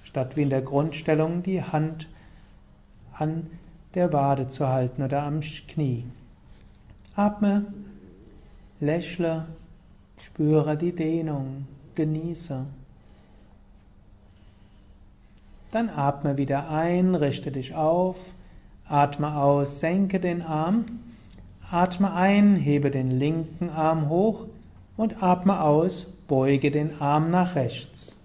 [0.04, 2.08] statt wie in der Grundstellung die Hand
[3.14, 3.48] an
[3.94, 6.06] der Wade zu halten oder am Knie.
[7.16, 7.66] Atme,
[8.80, 9.46] lächle,
[10.20, 12.66] spüre die Dehnung, genieße.
[15.72, 18.34] Dann atme wieder ein, richte dich auf
[18.90, 20.86] Atme aus, senke den Arm.
[21.70, 24.46] Atme ein, hebe den linken Arm hoch
[24.96, 28.18] und atme aus, beuge den Arm nach rechts.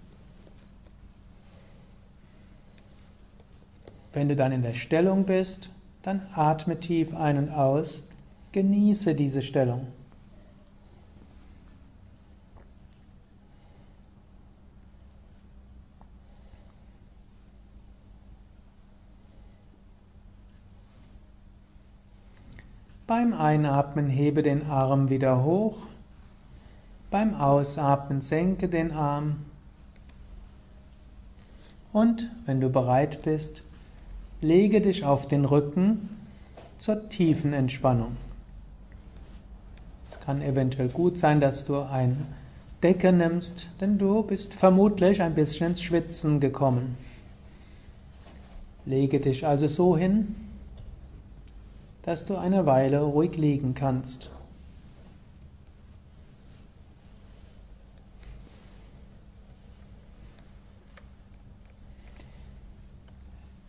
[4.13, 5.69] Wenn du dann in der Stellung bist,
[6.03, 8.03] dann atme tief ein und aus,
[8.51, 9.87] genieße diese Stellung.
[23.05, 25.75] Beim Einatmen hebe den Arm wieder hoch.
[27.11, 29.45] Beim Ausatmen senke den Arm.
[31.91, 33.61] Und wenn du bereit bist,
[34.39, 36.09] lege dich auf den Rücken
[36.79, 38.15] zur tiefen Entspannung.
[40.09, 42.15] Es kann eventuell gut sein, dass du eine
[42.81, 46.97] Decke nimmst, denn du bist vermutlich ein bisschen ins Schwitzen gekommen.
[48.85, 50.35] Lege dich also so hin,
[52.03, 54.29] dass du eine Weile ruhig liegen kannst.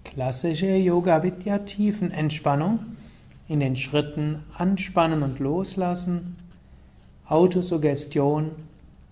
[0.03, 2.80] Klassische Yoga Vidya Tiefenentspannung
[3.49, 6.37] in den Schritten anspannen und loslassen,
[7.26, 8.53] Autosuggestion,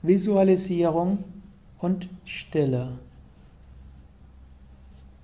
[0.02, 1.24] Visualisierung
[1.78, 2.98] und Stille.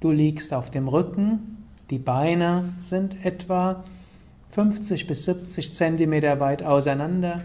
[0.01, 1.58] Du liegst auf dem Rücken,
[1.91, 3.85] die Beine sind etwa
[4.53, 7.43] 50 bis 70 Zentimeter weit auseinander,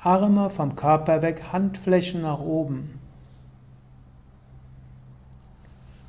[0.00, 2.98] Arme vom Körper weg, Handflächen nach oben.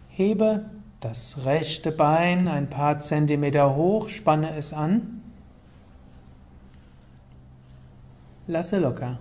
[0.09, 0.65] Hebe
[1.01, 5.21] das rechte Bein ein paar Zentimeter hoch, spanne es an.
[8.47, 9.19] Lasse locker.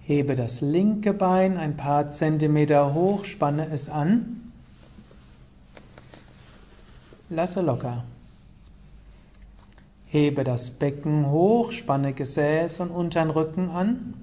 [0.00, 4.43] Hebe das linke Bein ein paar Zentimeter hoch, spanne es an.
[7.30, 8.04] Lasse locker.
[10.06, 14.14] Hebe das Becken hoch, spanne Gesäß und unteren Rücken an.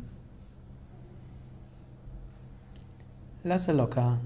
[3.44, 4.20] Lasse locker.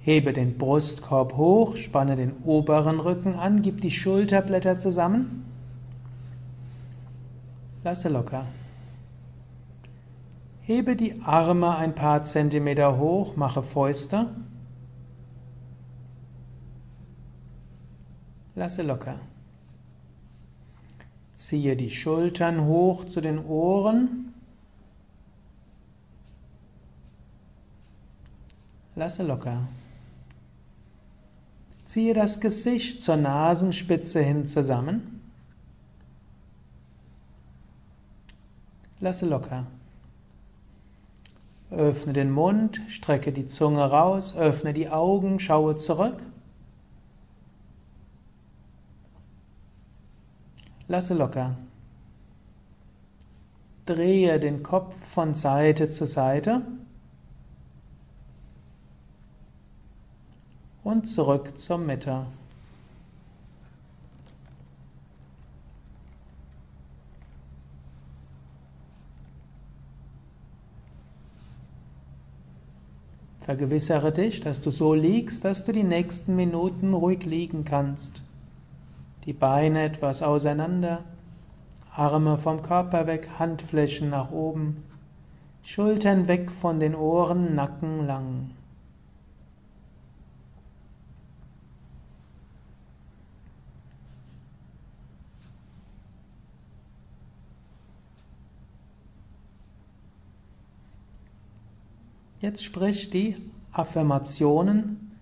[0.00, 5.44] Hebe den Brustkorb hoch, spanne den oberen Rücken an, gib die Schulterblätter zusammen.
[7.82, 8.46] Lasse locker.
[10.62, 14.28] Hebe die Arme ein paar Zentimeter hoch, mache Fäuste.
[18.58, 19.20] Lasse locker.
[21.36, 24.34] Ziehe die Schultern hoch zu den Ohren.
[28.96, 29.68] Lasse locker.
[31.84, 35.20] Ziehe das Gesicht zur Nasenspitze hin zusammen.
[38.98, 39.68] Lasse locker.
[41.70, 46.16] Öffne den Mund, strecke die Zunge raus, öffne die Augen, schaue zurück.
[50.88, 51.54] Lasse locker.
[53.84, 56.62] Drehe den Kopf von Seite zu Seite
[60.82, 62.24] und zurück zur Mitte.
[73.42, 78.22] Vergewissere dich, dass du so liegst, dass du die nächsten Minuten ruhig liegen kannst.
[79.28, 81.04] Die Beine etwas auseinander,
[81.94, 84.82] Arme vom Körper weg, Handflächen nach oben,
[85.62, 88.52] Schultern weg von den Ohren, Nacken lang.
[102.40, 103.36] Jetzt sprich die
[103.72, 105.18] Affirmationen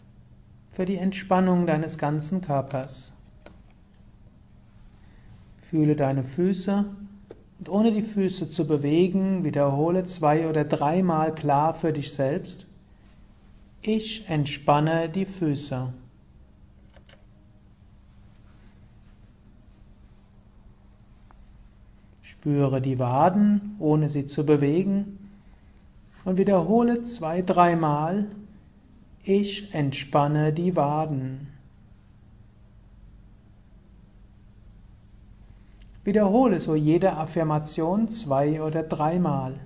[0.71, 3.16] für die Entspannung deines ganzen Körpers.
[5.77, 6.87] Fühle deine Füße
[7.59, 12.65] und ohne die Füße zu bewegen, wiederhole zwei oder dreimal klar für dich selbst.
[13.83, 15.93] Ich entspanne die Füße.
[22.23, 25.29] Spüre die Waden, ohne sie zu bewegen
[26.25, 28.29] und wiederhole zwei, dreimal,
[29.25, 31.46] ich entspanne die Waden.
[36.07, 39.59] Wiederhole so jede Affirmation zwei oder dreimal.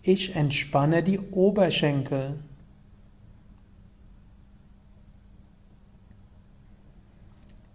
[0.00, 2.38] Ich entspanne die Oberschenkel.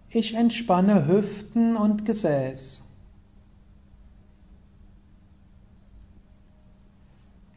[0.08, 2.82] Ich entspanne Hüften und Gesäß.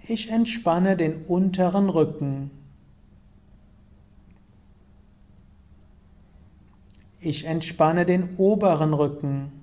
[0.05, 2.51] Ich entspanne den unteren Rücken.
[7.21, 9.58] Ich entspanne den oberen Rücken.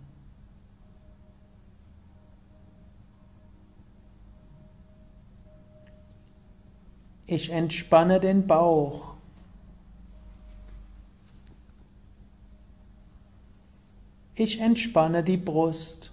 [7.27, 9.15] Ich entspanne den Bauch.
[14.37, 16.13] Ich entspanne die Brust.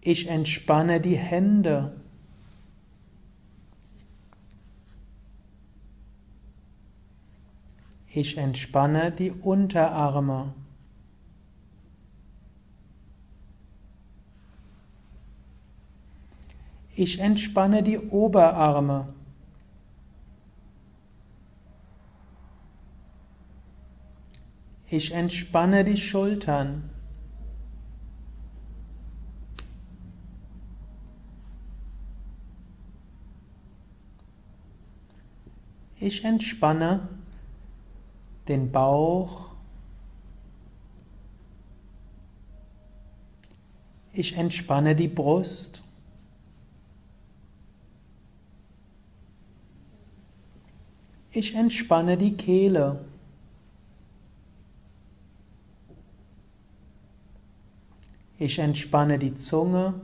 [0.00, 1.96] Ich entspanne die Hände.
[8.06, 10.54] Ich entspanne die Unterarme.
[16.96, 19.12] Ich entspanne die Oberarme.
[24.88, 26.90] Ich entspanne die Schultern.
[35.98, 37.08] Ich entspanne
[38.46, 39.54] den Bauch.
[44.12, 45.83] Ich entspanne die Brust.
[51.36, 53.04] Ich entspanne die Kehle.
[58.38, 59.94] Ich entspanne die Zunge.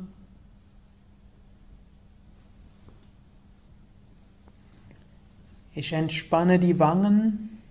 [5.73, 7.63] Ich entspanne die Wangen.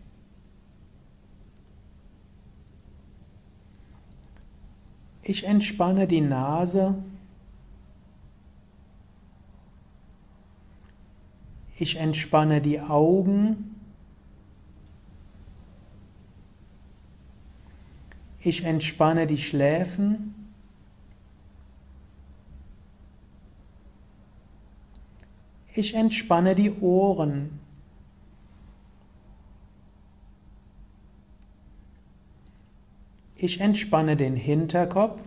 [5.21, 7.03] Ich entspanne die Nase.
[11.81, 13.79] Ich entspanne die Augen.
[18.41, 20.35] Ich entspanne die Schläfen.
[25.73, 27.61] Ich entspanne die Ohren.
[33.37, 35.21] Ich entspanne den Hinterkopf.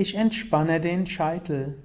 [0.00, 1.76] Ich entspanne den Scheitel.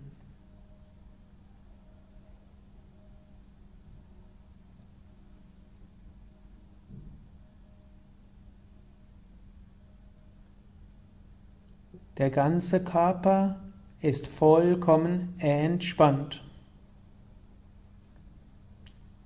[12.17, 13.59] Der ganze Körper
[13.99, 16.41] ist vollkommen entspannt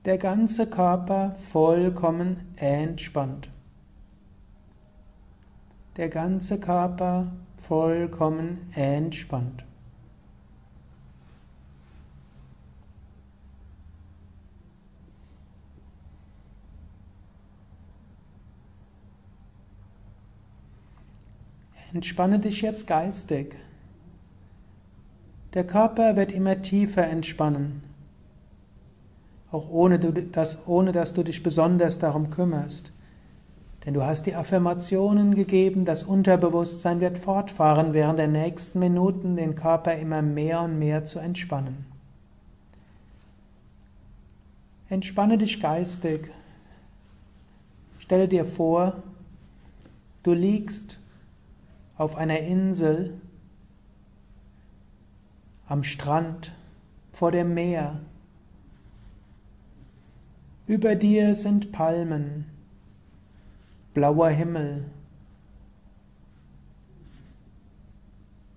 [0.05, 3.51] der ganze Körper vollkommen entspannt.
[5.99, 7.27] der ganze Körper
[7.69, 9.63] vollkommen entspannt.
[21.93, 23.55] Entspanne dich jetzt geistig.
[25.53, 27.83] Der Körper wird immer tiefer entspannen,
[29.51, 32.91] auch ohne, dass, ohne dass du dich besonders darum kümmerst.
[33.85, 39.55] Denn du hast die Affirmationen gegeben, das Unterbewusstsein wird fortfahren, während der nächsten Minuten den
[39.55, 41.85] Körper immer mehr und mehr zu entspannen.
[44.89, 46.29] Entspanne dich geistig.
[47.99, 49.03] Stelle dir vor,
[50.23, 50.99] du liegst
[51.97, 53.13] auf einer Insel,
[55.67, 56.51] am Strand,
[57.13, 57.99] vor dem Meer.
[60.65, 62.45] Über dir sind Palmen,
[63.93, 64.85] blauer Himmel,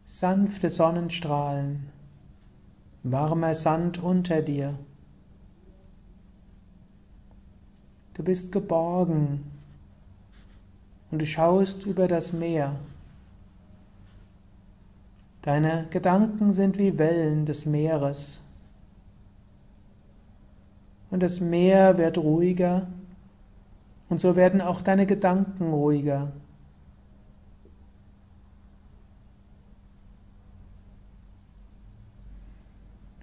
[0.05, 1.89] sanfte Sonnenstrahlen,
[3.03, 4.79] warmer Sand unter dir.
[8.15, 9.51] Du bist geborgen
[11.11, 12.77] und du schaust über das Meer.
[15.41, 18.39] Deine Gedanken sind wie Wellen des Meeres.
[21.11, 22.87] Und das Meer wird ruhiger
[24.13, 26.33] und so werden auch deine Gedanken ruhiger.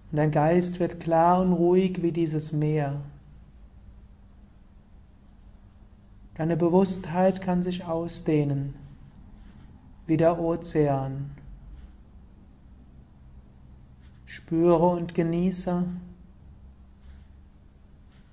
[0.10, 3.02] Und dein Geist wird klar und ruhig wie dieses Meer.
[6.34, 8.74] Deine Bewusstheit kann sich ausdehnen
[10.08, 11.30] wie der Ozean.
[14.26, 15.84] Spüre und genieße.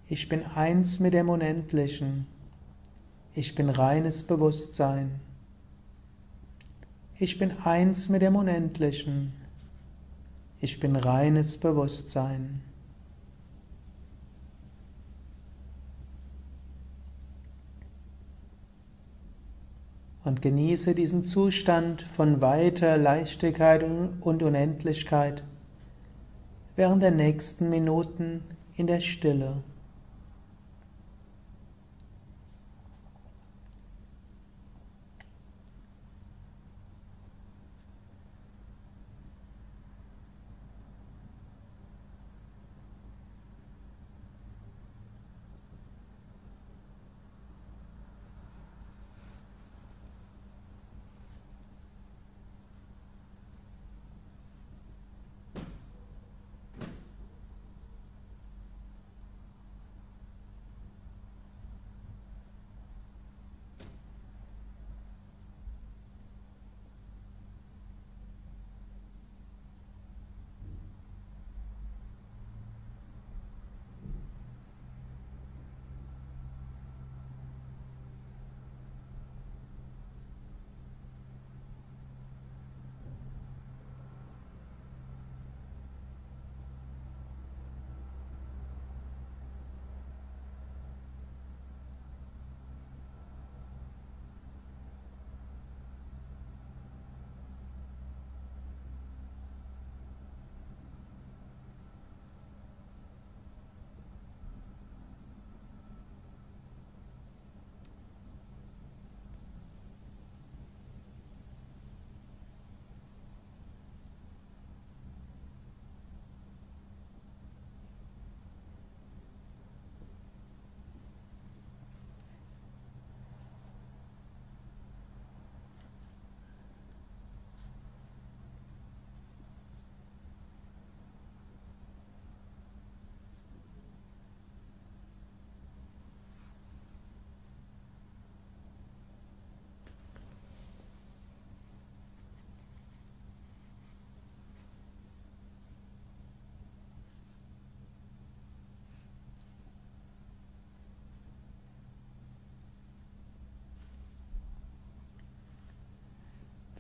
[0.09, 2.35] Ich bin eins mit dem Unendlichen.
[3.39, 5.21] Ich bin reines Bewusstsein.
[7.19, 9.35] Ich bin eins mit dem Unendlichen.
[10.59, 12.63] Ich bin reines Bewusstsein.
[20.25, 25.45] Und genieße diesen Zustand von weiter Leichtigkeit und Unendlichkeit
[26.75, 28.43] während der nächsten Minuten
[28.77, 29.63] in der Stille.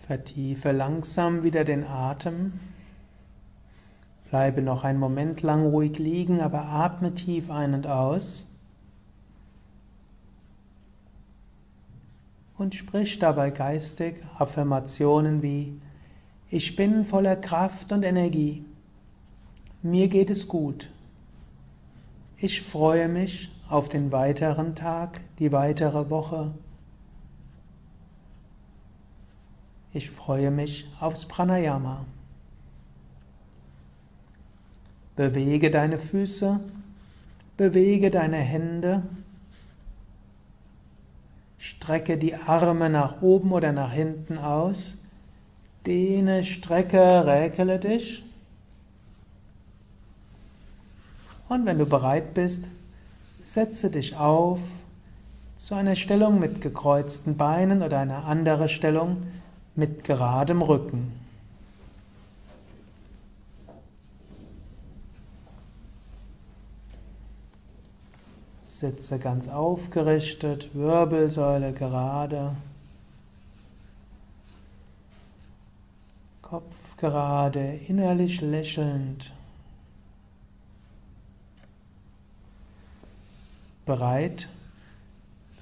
[0.06, 2.52] Vertiefe langsam wieder den Atem.
[4.30, 8.46] Bleibe noch einen Moment lang ruhig liegen, aber atme tief ein und aus.
[12.56, 15.80] Und sprich dabei geistig Affirmationen wie
[16.50, 18.64] Ich bin voller Kraft und Energie.
[19.82, 20.88] Mir geht es gut.
[22.36, 26.54] Ich freue mich auf den weiteren Tag, die weitere Woche.
[29.96, 32.04] Ich freue mich aufs Pranayama.
[35.16, 36.60] Bewege deine Füße,
[37.56, 39.04] bewege deine Hände,
[41.56, 44.96] strecke die Arme nach oben oder nach hinten aus,
[45.86, 48.22] dehne, strecke, räkele dich.
[51.48, 52.66] Und wenn du bereit bist,
[53.40, 54.60] setze dich auf
[55.56, 59.22] zu einer Stellung mit gekreuzten Beinen oder einer anderen Stellung
[59.76, 61.12] mit geradem Rücken.
[68.62, 72.56] Sitze ganz aufgerichtet, Wirbelsäule gerade,
[76.42, 79.32] Kopf gerade, innerlich lächelnd.
[83.86, 84.48] Bereit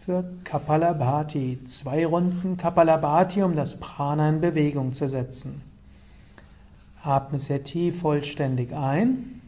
[0.05, 1.65] für Kapalabhati.
[1.65, 5.63] Zwei Runden Kapalabhati, um das Prana in Bewegung zu setzen.
[7.03, 9.41] Atme sehr tief vollständig ein.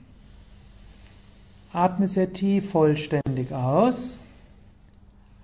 [1.73, 4.21] Atme sehr tief vollständig aus.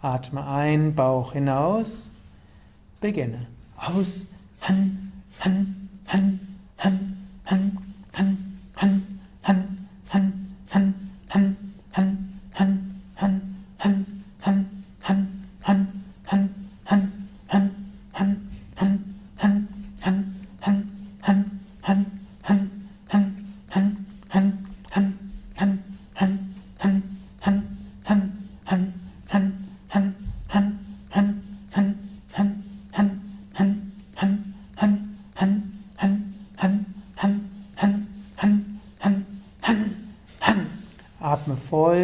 [0.00, 2.08] Atme ein, Bauch hinaus.
[3.00, 3.46] Beginne.
[3.76, 4.26] Aus.
[4.62, 6.40] Han, han, han,
[6.78, 7.78] han, han,
[8.12, 8.51] han,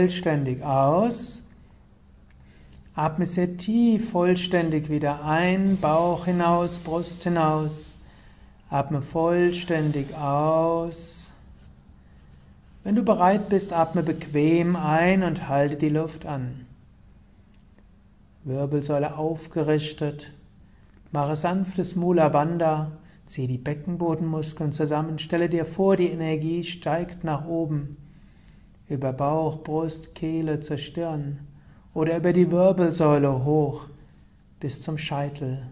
[0.08, 1.42] vollständig aus.
[2.94, 7.98] Atme sehr tief vollständig wieder ein, Bauch hinaus, Brust hinaus.
[8.70, 11.30] Atme vollständig aus.
[12.84, 16.64] Wenn du bereit bist, atme bequem ein und halte die Luft an.
[18.44, 20.32] Wirbelsäule aufgerichtet.
[21.12, 22.92] Mache sanftes Mula Bandha.
[23.26, 25.18] Ziehe die Beckenbodenmuskeln zusammen.
[25.18, 27.98] Stelle dir vor, die Energie steigt nach oben
[28.88, 31.40] über Bauch, Brust, Kehle zur Stirn
[31.94, 33.86] oder über die Wirbelsäule hoch
[34.60, 35.66] bis zum Scheitel.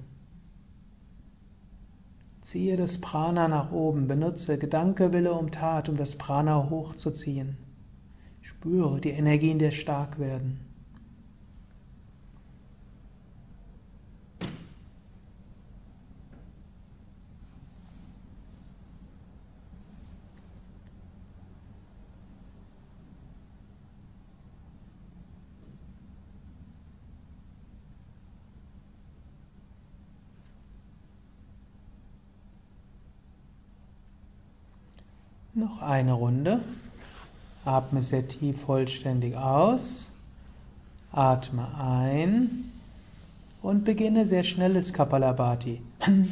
[2.43, 7.57] Ziehe das Prana nach oben, benutze Gedanke, Wille und Tat, um das Prana hochzuziehen.
[8.41, 10.66] Spüre die Energien, die stark werden.
[35.57, 36.61] Noch eine Runde.
[37.65, 40.05] Atme sehr tief vollständig aus.
[41.13, 42.71] Atme ein
[43.63, 45.81] und beginne sehr schnelles Kapalabhati.
[46.01, 46.29] Han,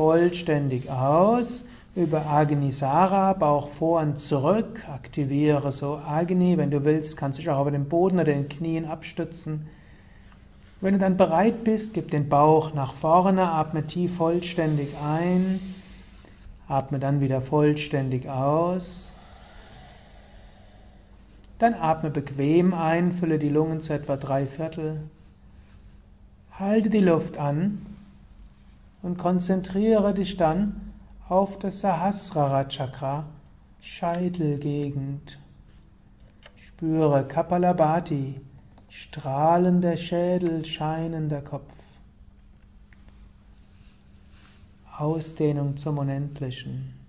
[0.00, 4.88] vollständig aus über Agnisara, Bauch vor und zurück.
[4.88, 6.56] Aktiviere so Agni.
[6.56, 9.68] Wenn du willst, kannst du dich auch über den Boden oder den Knien abstützen.
[10.80, 15.60] Wenn du dann bereit bist, gib den Bauch nach vorne, atme tief vollständig ein.
[16.66, 19.14] Atme dann wieder vollständig aus.
[21.58, 25.02] Dann atme bequem ein, fülle die Lungen zu etwa drei Viertel.
[26.58, 27.82] Halte die Luft an
[29.02, 30.92] und konzentriere dich dann
[31.28, 33.24] auf das Sahasrara Chakra,
[33.80, 35.38] Scheitelgegend.
[36.56, 38.40] Spüre Kapalabhati,
[38.88, 41.72] strahlender Schädel, scheinender Kopf.
[44.98, 46.99] Ausdehnung zum Unendlichen.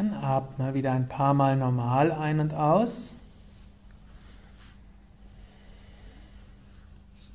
[0.00, 3.12] Dann atme wieder ein paar Mal normal ein und aus.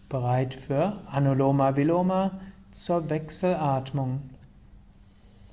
[0.10, 2.32] Bereit für Anuloma Viloma
[2.72, 4.22] zur Wechselatmung.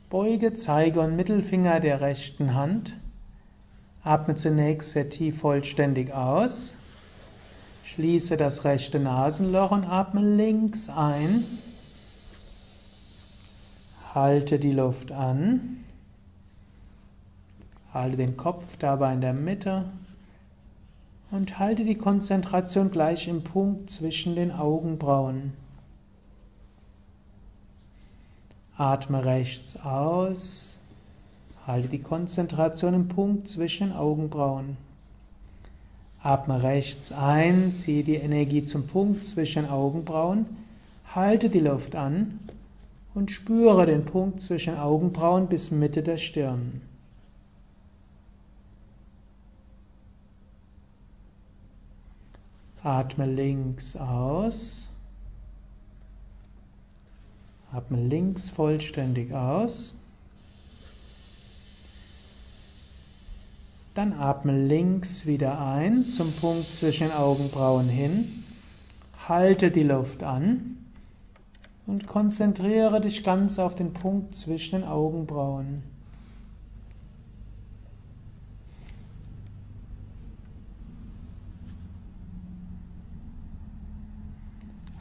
[0.09, 2.97] Beuge Zeige und Mittelfinger der rechten Hand.
[4.03, 6.79] Atme zunächst sehr tief vollständig aus.
[7.85, 11.45] Schließe das rechte Nasenloch und atme links ein.
[14.15, 15.82] Halte die Luft an.
[17.93, 19.84] Halte den Kopf dabei in der Mitte
[21.30, 25.53] und halte die Konzentration gleich im Punkt zwischen den Augenbrauen.
[28.76, 30.78] Atme rechts aus.
[31.66, 34.76] Halte die Konzentration im Punkt zwischen Augenbrauen.
[36.22, 40.47] Atme rechts ein, ziehe die Energie zum Punkt zwischen Augenbrauen,
[41.14, 42.38] halte die Luft an
[43.14, 46.80] und spüre den Punkt zwischen Augenbrauen bis Mitte der Stirn.
[52.83, 54.89] Atme links aus.
[57.72, 59.95] Atme links vollständig aus.
[63.95, 68.45] Dann atme links wieder ein zum Punkt zwischen Augenbrauen hin.
[69.28, 70.78] Halte die Luft an
[71.87, 75.91] und konzentriere dich ganz auf den Punkt zwischen den Augenbrauen.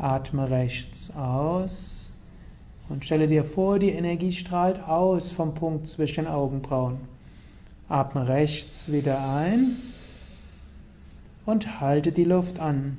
[0.01, 2.09] Atme rechts aus
[2.89, 6.97] und stelle dir vor, die Energie strahlt aus vom Punkt zwischen den Augenbrauen.
[7.87, 9.75] Atme rechts wieder ein
[11.45, 12.97] und halte die Luft an.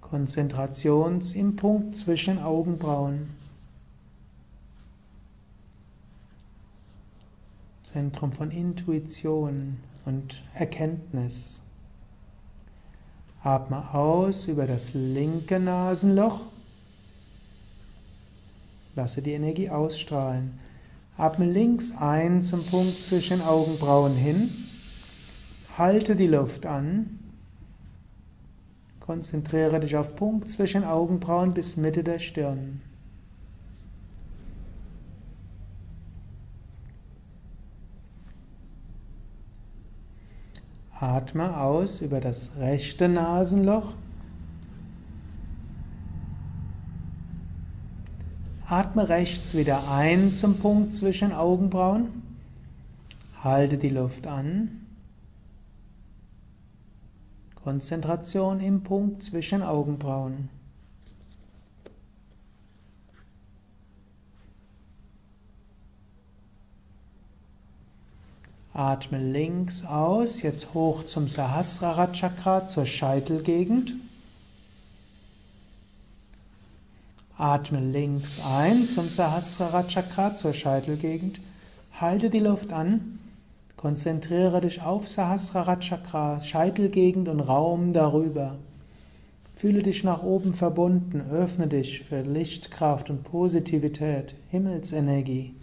[0.00, 3.30] Konzentrations im Punkt zwischen Augenbrauen.
[7.82, 11.61] Zentrum von Intuition und Erkenntnis.
[13.44, 16.42] Atme aus über das linke Nasenloch.
[18.94, 20.58] Lasse die Energie ausstrahlen.
[21.16, 24.50] Atme links ein zum Punkt zwischen Augenbrauen hin.
[25.76, 27.18] Halte die Luft an.
[29.00, 32.80] Konzentriere dich auf Punkt zwischen Augenbrauen bis Mitte der Stirn.
[41.02, 43.94] Atme aus über das rechte Nasenloch.
[48.68, 52.22] Atme rechts wieder ein zum Punkt zwischen Augenbrauen.
[53.42, 54.86] Halte die Luft an.
[57.56, 60.50] Konzentration im Punkt zwischen Augenbrauen.
[68.74, 73.92] Atme links aus, jetzt hoch zum Sahasrara Chakra, zur Scheitelgegend.
[77.36, 81.40] Atme links ein zum Sahasrara Chakra, zur Scheitelgegend.
[82.00, 83.18] Halte die Luft an.
[83.76, 88.56] Konzentriere dich auf Sahasrara Chakra, Scheitelgegend und Raum darüber.
[89.56, 95.54] Fühle dich nach oben verbunden, öffne dich für Lichtkraft und Positivität, Himmelsenergie.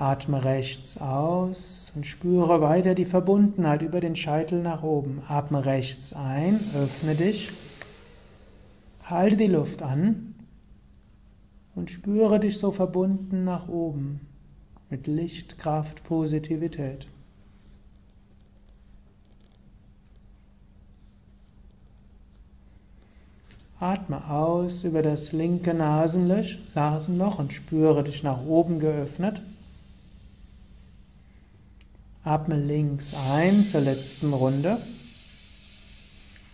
[0.00, 5.22] Atme rechts aus und spüre weiter die Verbundenheit über den Scheitel nach oben.
[5.28, 7.50] Atme rechts ein, öffne dich,
[9.04, 10.34] halte die Luft an
[11.74, 14.20] und spüre dich so verbunden nach oben
[14.88, 17.06] mit Licht, Kraft, Positivität.
[23.78, 29.42] Atme aus über das linke Nasenloch und spüre dich nach oben geöffnet.
[32.22, 34.78] Atme links ein zur letzten Runde.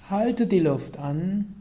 [0.08, 1.56] Halte die Luft an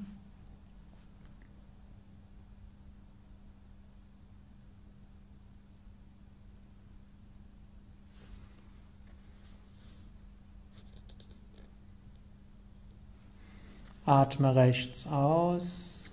[14.05, 16.11] Atme rechts aus.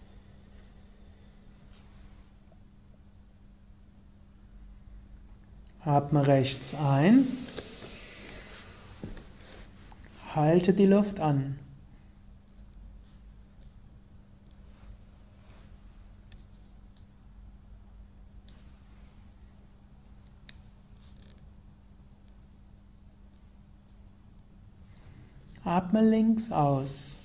[5.84, 7.26] Atme rechts ein.
[10.34, 11.58] Halte die Luft an.
[25.64, 27.16] Atme links aus.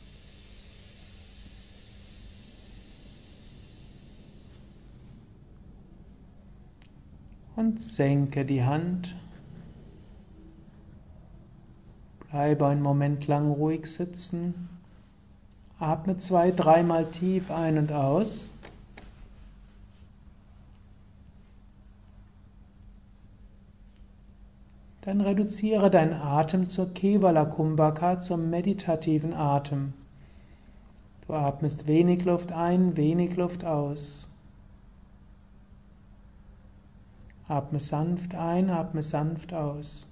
[7.57, 9.15] und senke die Hand.
[12.29, 14.69] Bleibe einen Moment lang ruhig sitzen.
[15.79, 18.49] Atme zwei, dreimal tief ein und aus.
[25.01, 29.93] Dann reduziere deinen Atem zur Kevala Kumbhaka, zum meditativen Atem.
[31.25, 34.27] Du atmest wenig Luft ein, wenig Luft aus.
[37.47, 40.06] Atme sanft ein, atme sanft aus.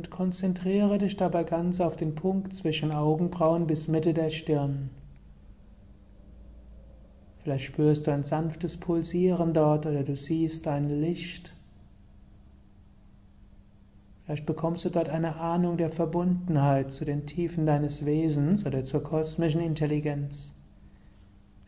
[0.00, 4.88] Und konzentriere dich dabei ganz auf den Punkt zwischen Augenbrauen bis Mitte der Stirn.
[7.42, 11.54] Vielleicht spürst du ein sanftes Pulsieren dort oder du siehst ein Licht.
[14.24, 19.02] Vielleicht bekommst du dort eine Ahnung der Verbundenheit zu den Tiefen deines Wesens oder zur
[19.02, 20.54] kosmischen Intelligenz.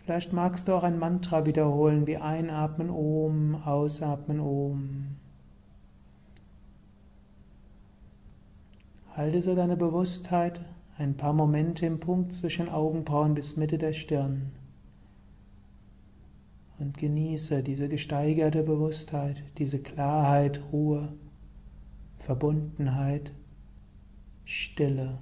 [0.06, 5.16] Vielleicht magst du auch ein Mantra wiederholen wie Einatmen Om, Ausatmen Om.
[9.16, 10.60] Halte so deine Bewusstheit
[10.96, 14.52] ein paar Momente im Punkt zwischen Augenbrauen bis Mitte der Stirn
[16.78, 21.12] und genieße diese gesteigerte Bewusstheit, diese Klarheit, Ruhe.
[22.18, 23.32] Verbundenheit,
[24.44, 25.18] Stille.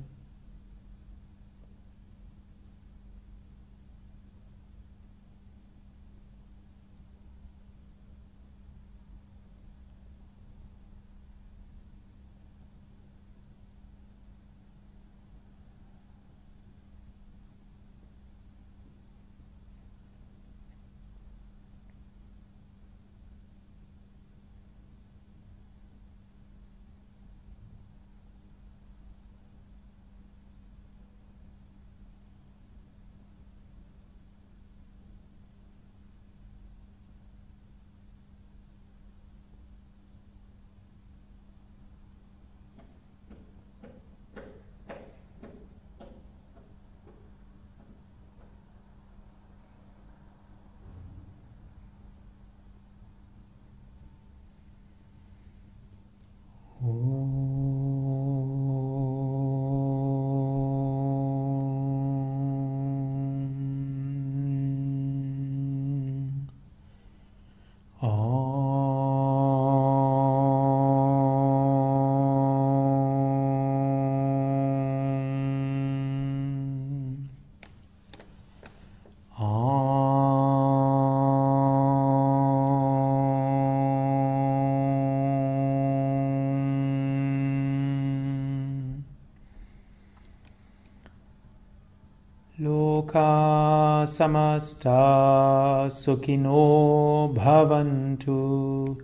[93.10, 98.96] Loka samasta sukino bhavantu.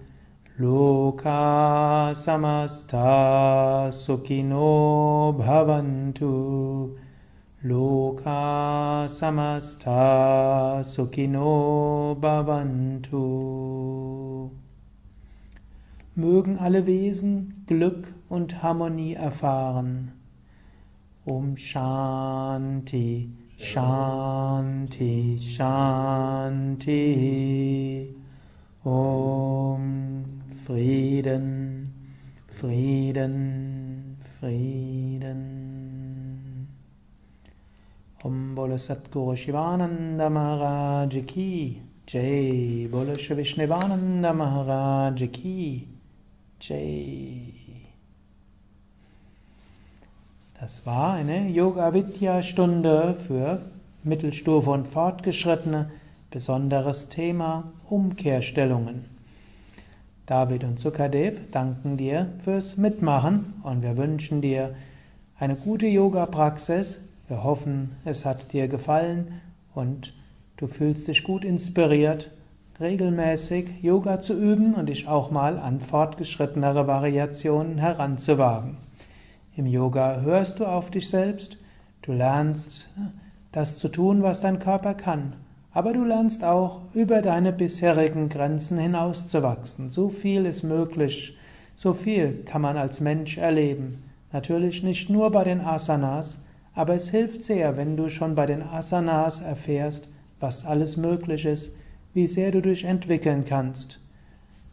[0.61, 6.97] Loka samasta sukino bhavantu.
[7.65, 13.25] Loka samasta sukino bhavantu.
[16.15, 20.13] Mögen alle Wesen Glück und Harmonie erfahren.
[21.25, 23.46] Om Shanti.
[23.59, 26.95] Shanti, Shanti.
[28.85, 30.25] Om
[30.67, 31.93] Frieden,
[32.49, 35.67] Frieden, Frieden.
[38.23, 42.89] Om Bolo Satguru Shivananda Maharaj Ki Jai.
[42.91, 45.89] Bolo Vishnivananda Maharaj Ki
[46.61, 47.56] Jai.
[50.59, 53.61] Das war eine Yoga Vidya Stunde für
[54.05, 55.91] Mittelstufe und Fortgeschrittene.
[56.31, 59.05] Besonderes Thema Umkehrstellungen.
[60.25, 64.75] David und Sukadev danken dir fürs Mitmachen und wir wünschen dir
[65.39, 67.01] eine gute Yoga-Praxis.
[67.29, 69.43] Wir hoffen, es hat dir gefallen
[69.75, 70.15] und
[70.57, 72.31] du fühlst dich gut inspiriert,
[72.81, 78.79] regelmäßig Yoga zu üben und dich auch mal an fortgeschrittenere Variationen heranzuwagen.
[79.57, 81.57] Im Yoga hörst du auf dich selbst,
[82.03, 82.91] du lernst
[83.53, 85.33] das zu tun, was dein Körper kann,
[85.73, 89.89] aber du lernst auch über deine bisherigen Grenzen hinauszuwachsen.
[89.89, 91.39] So viel ist möglich,
[91.75, 94.03] so viel kann man als Mensch erleben.
[94.31, 96.39] Natürlich nicht nur bei den Asanas,
[96.75, 100.07] aber es hilft sehr, wenn du schon bei den Asanas erfährst,
[100.39, 101.73] was alles möglich ist,
[102.13, 104.01] wie sehr du dich entwickeln kannst.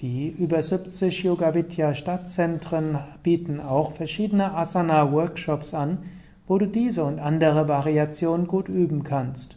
[0.00, 5.98] Die über 70 Yoga Vidya Stadtzentren bieten auch verschiedene Asana Workshops an,
[6.48, 9.56] wo du diese und andere Variationen gut üben kannst.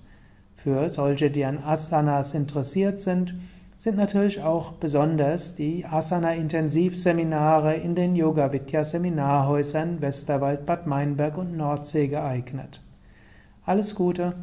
[0.54, 3.34] Für solche, die an Asanas interessiert sind,
[3.78, 11.58] sind natürlich auch besonders die Asana-Intensivseminare in den Yoga Vidya Seminarhäusern Westerwald, Bad Meinberg und
[11.58, 12.82] Nordsee geeignet.
[13.66, 14.34] Alles Gute,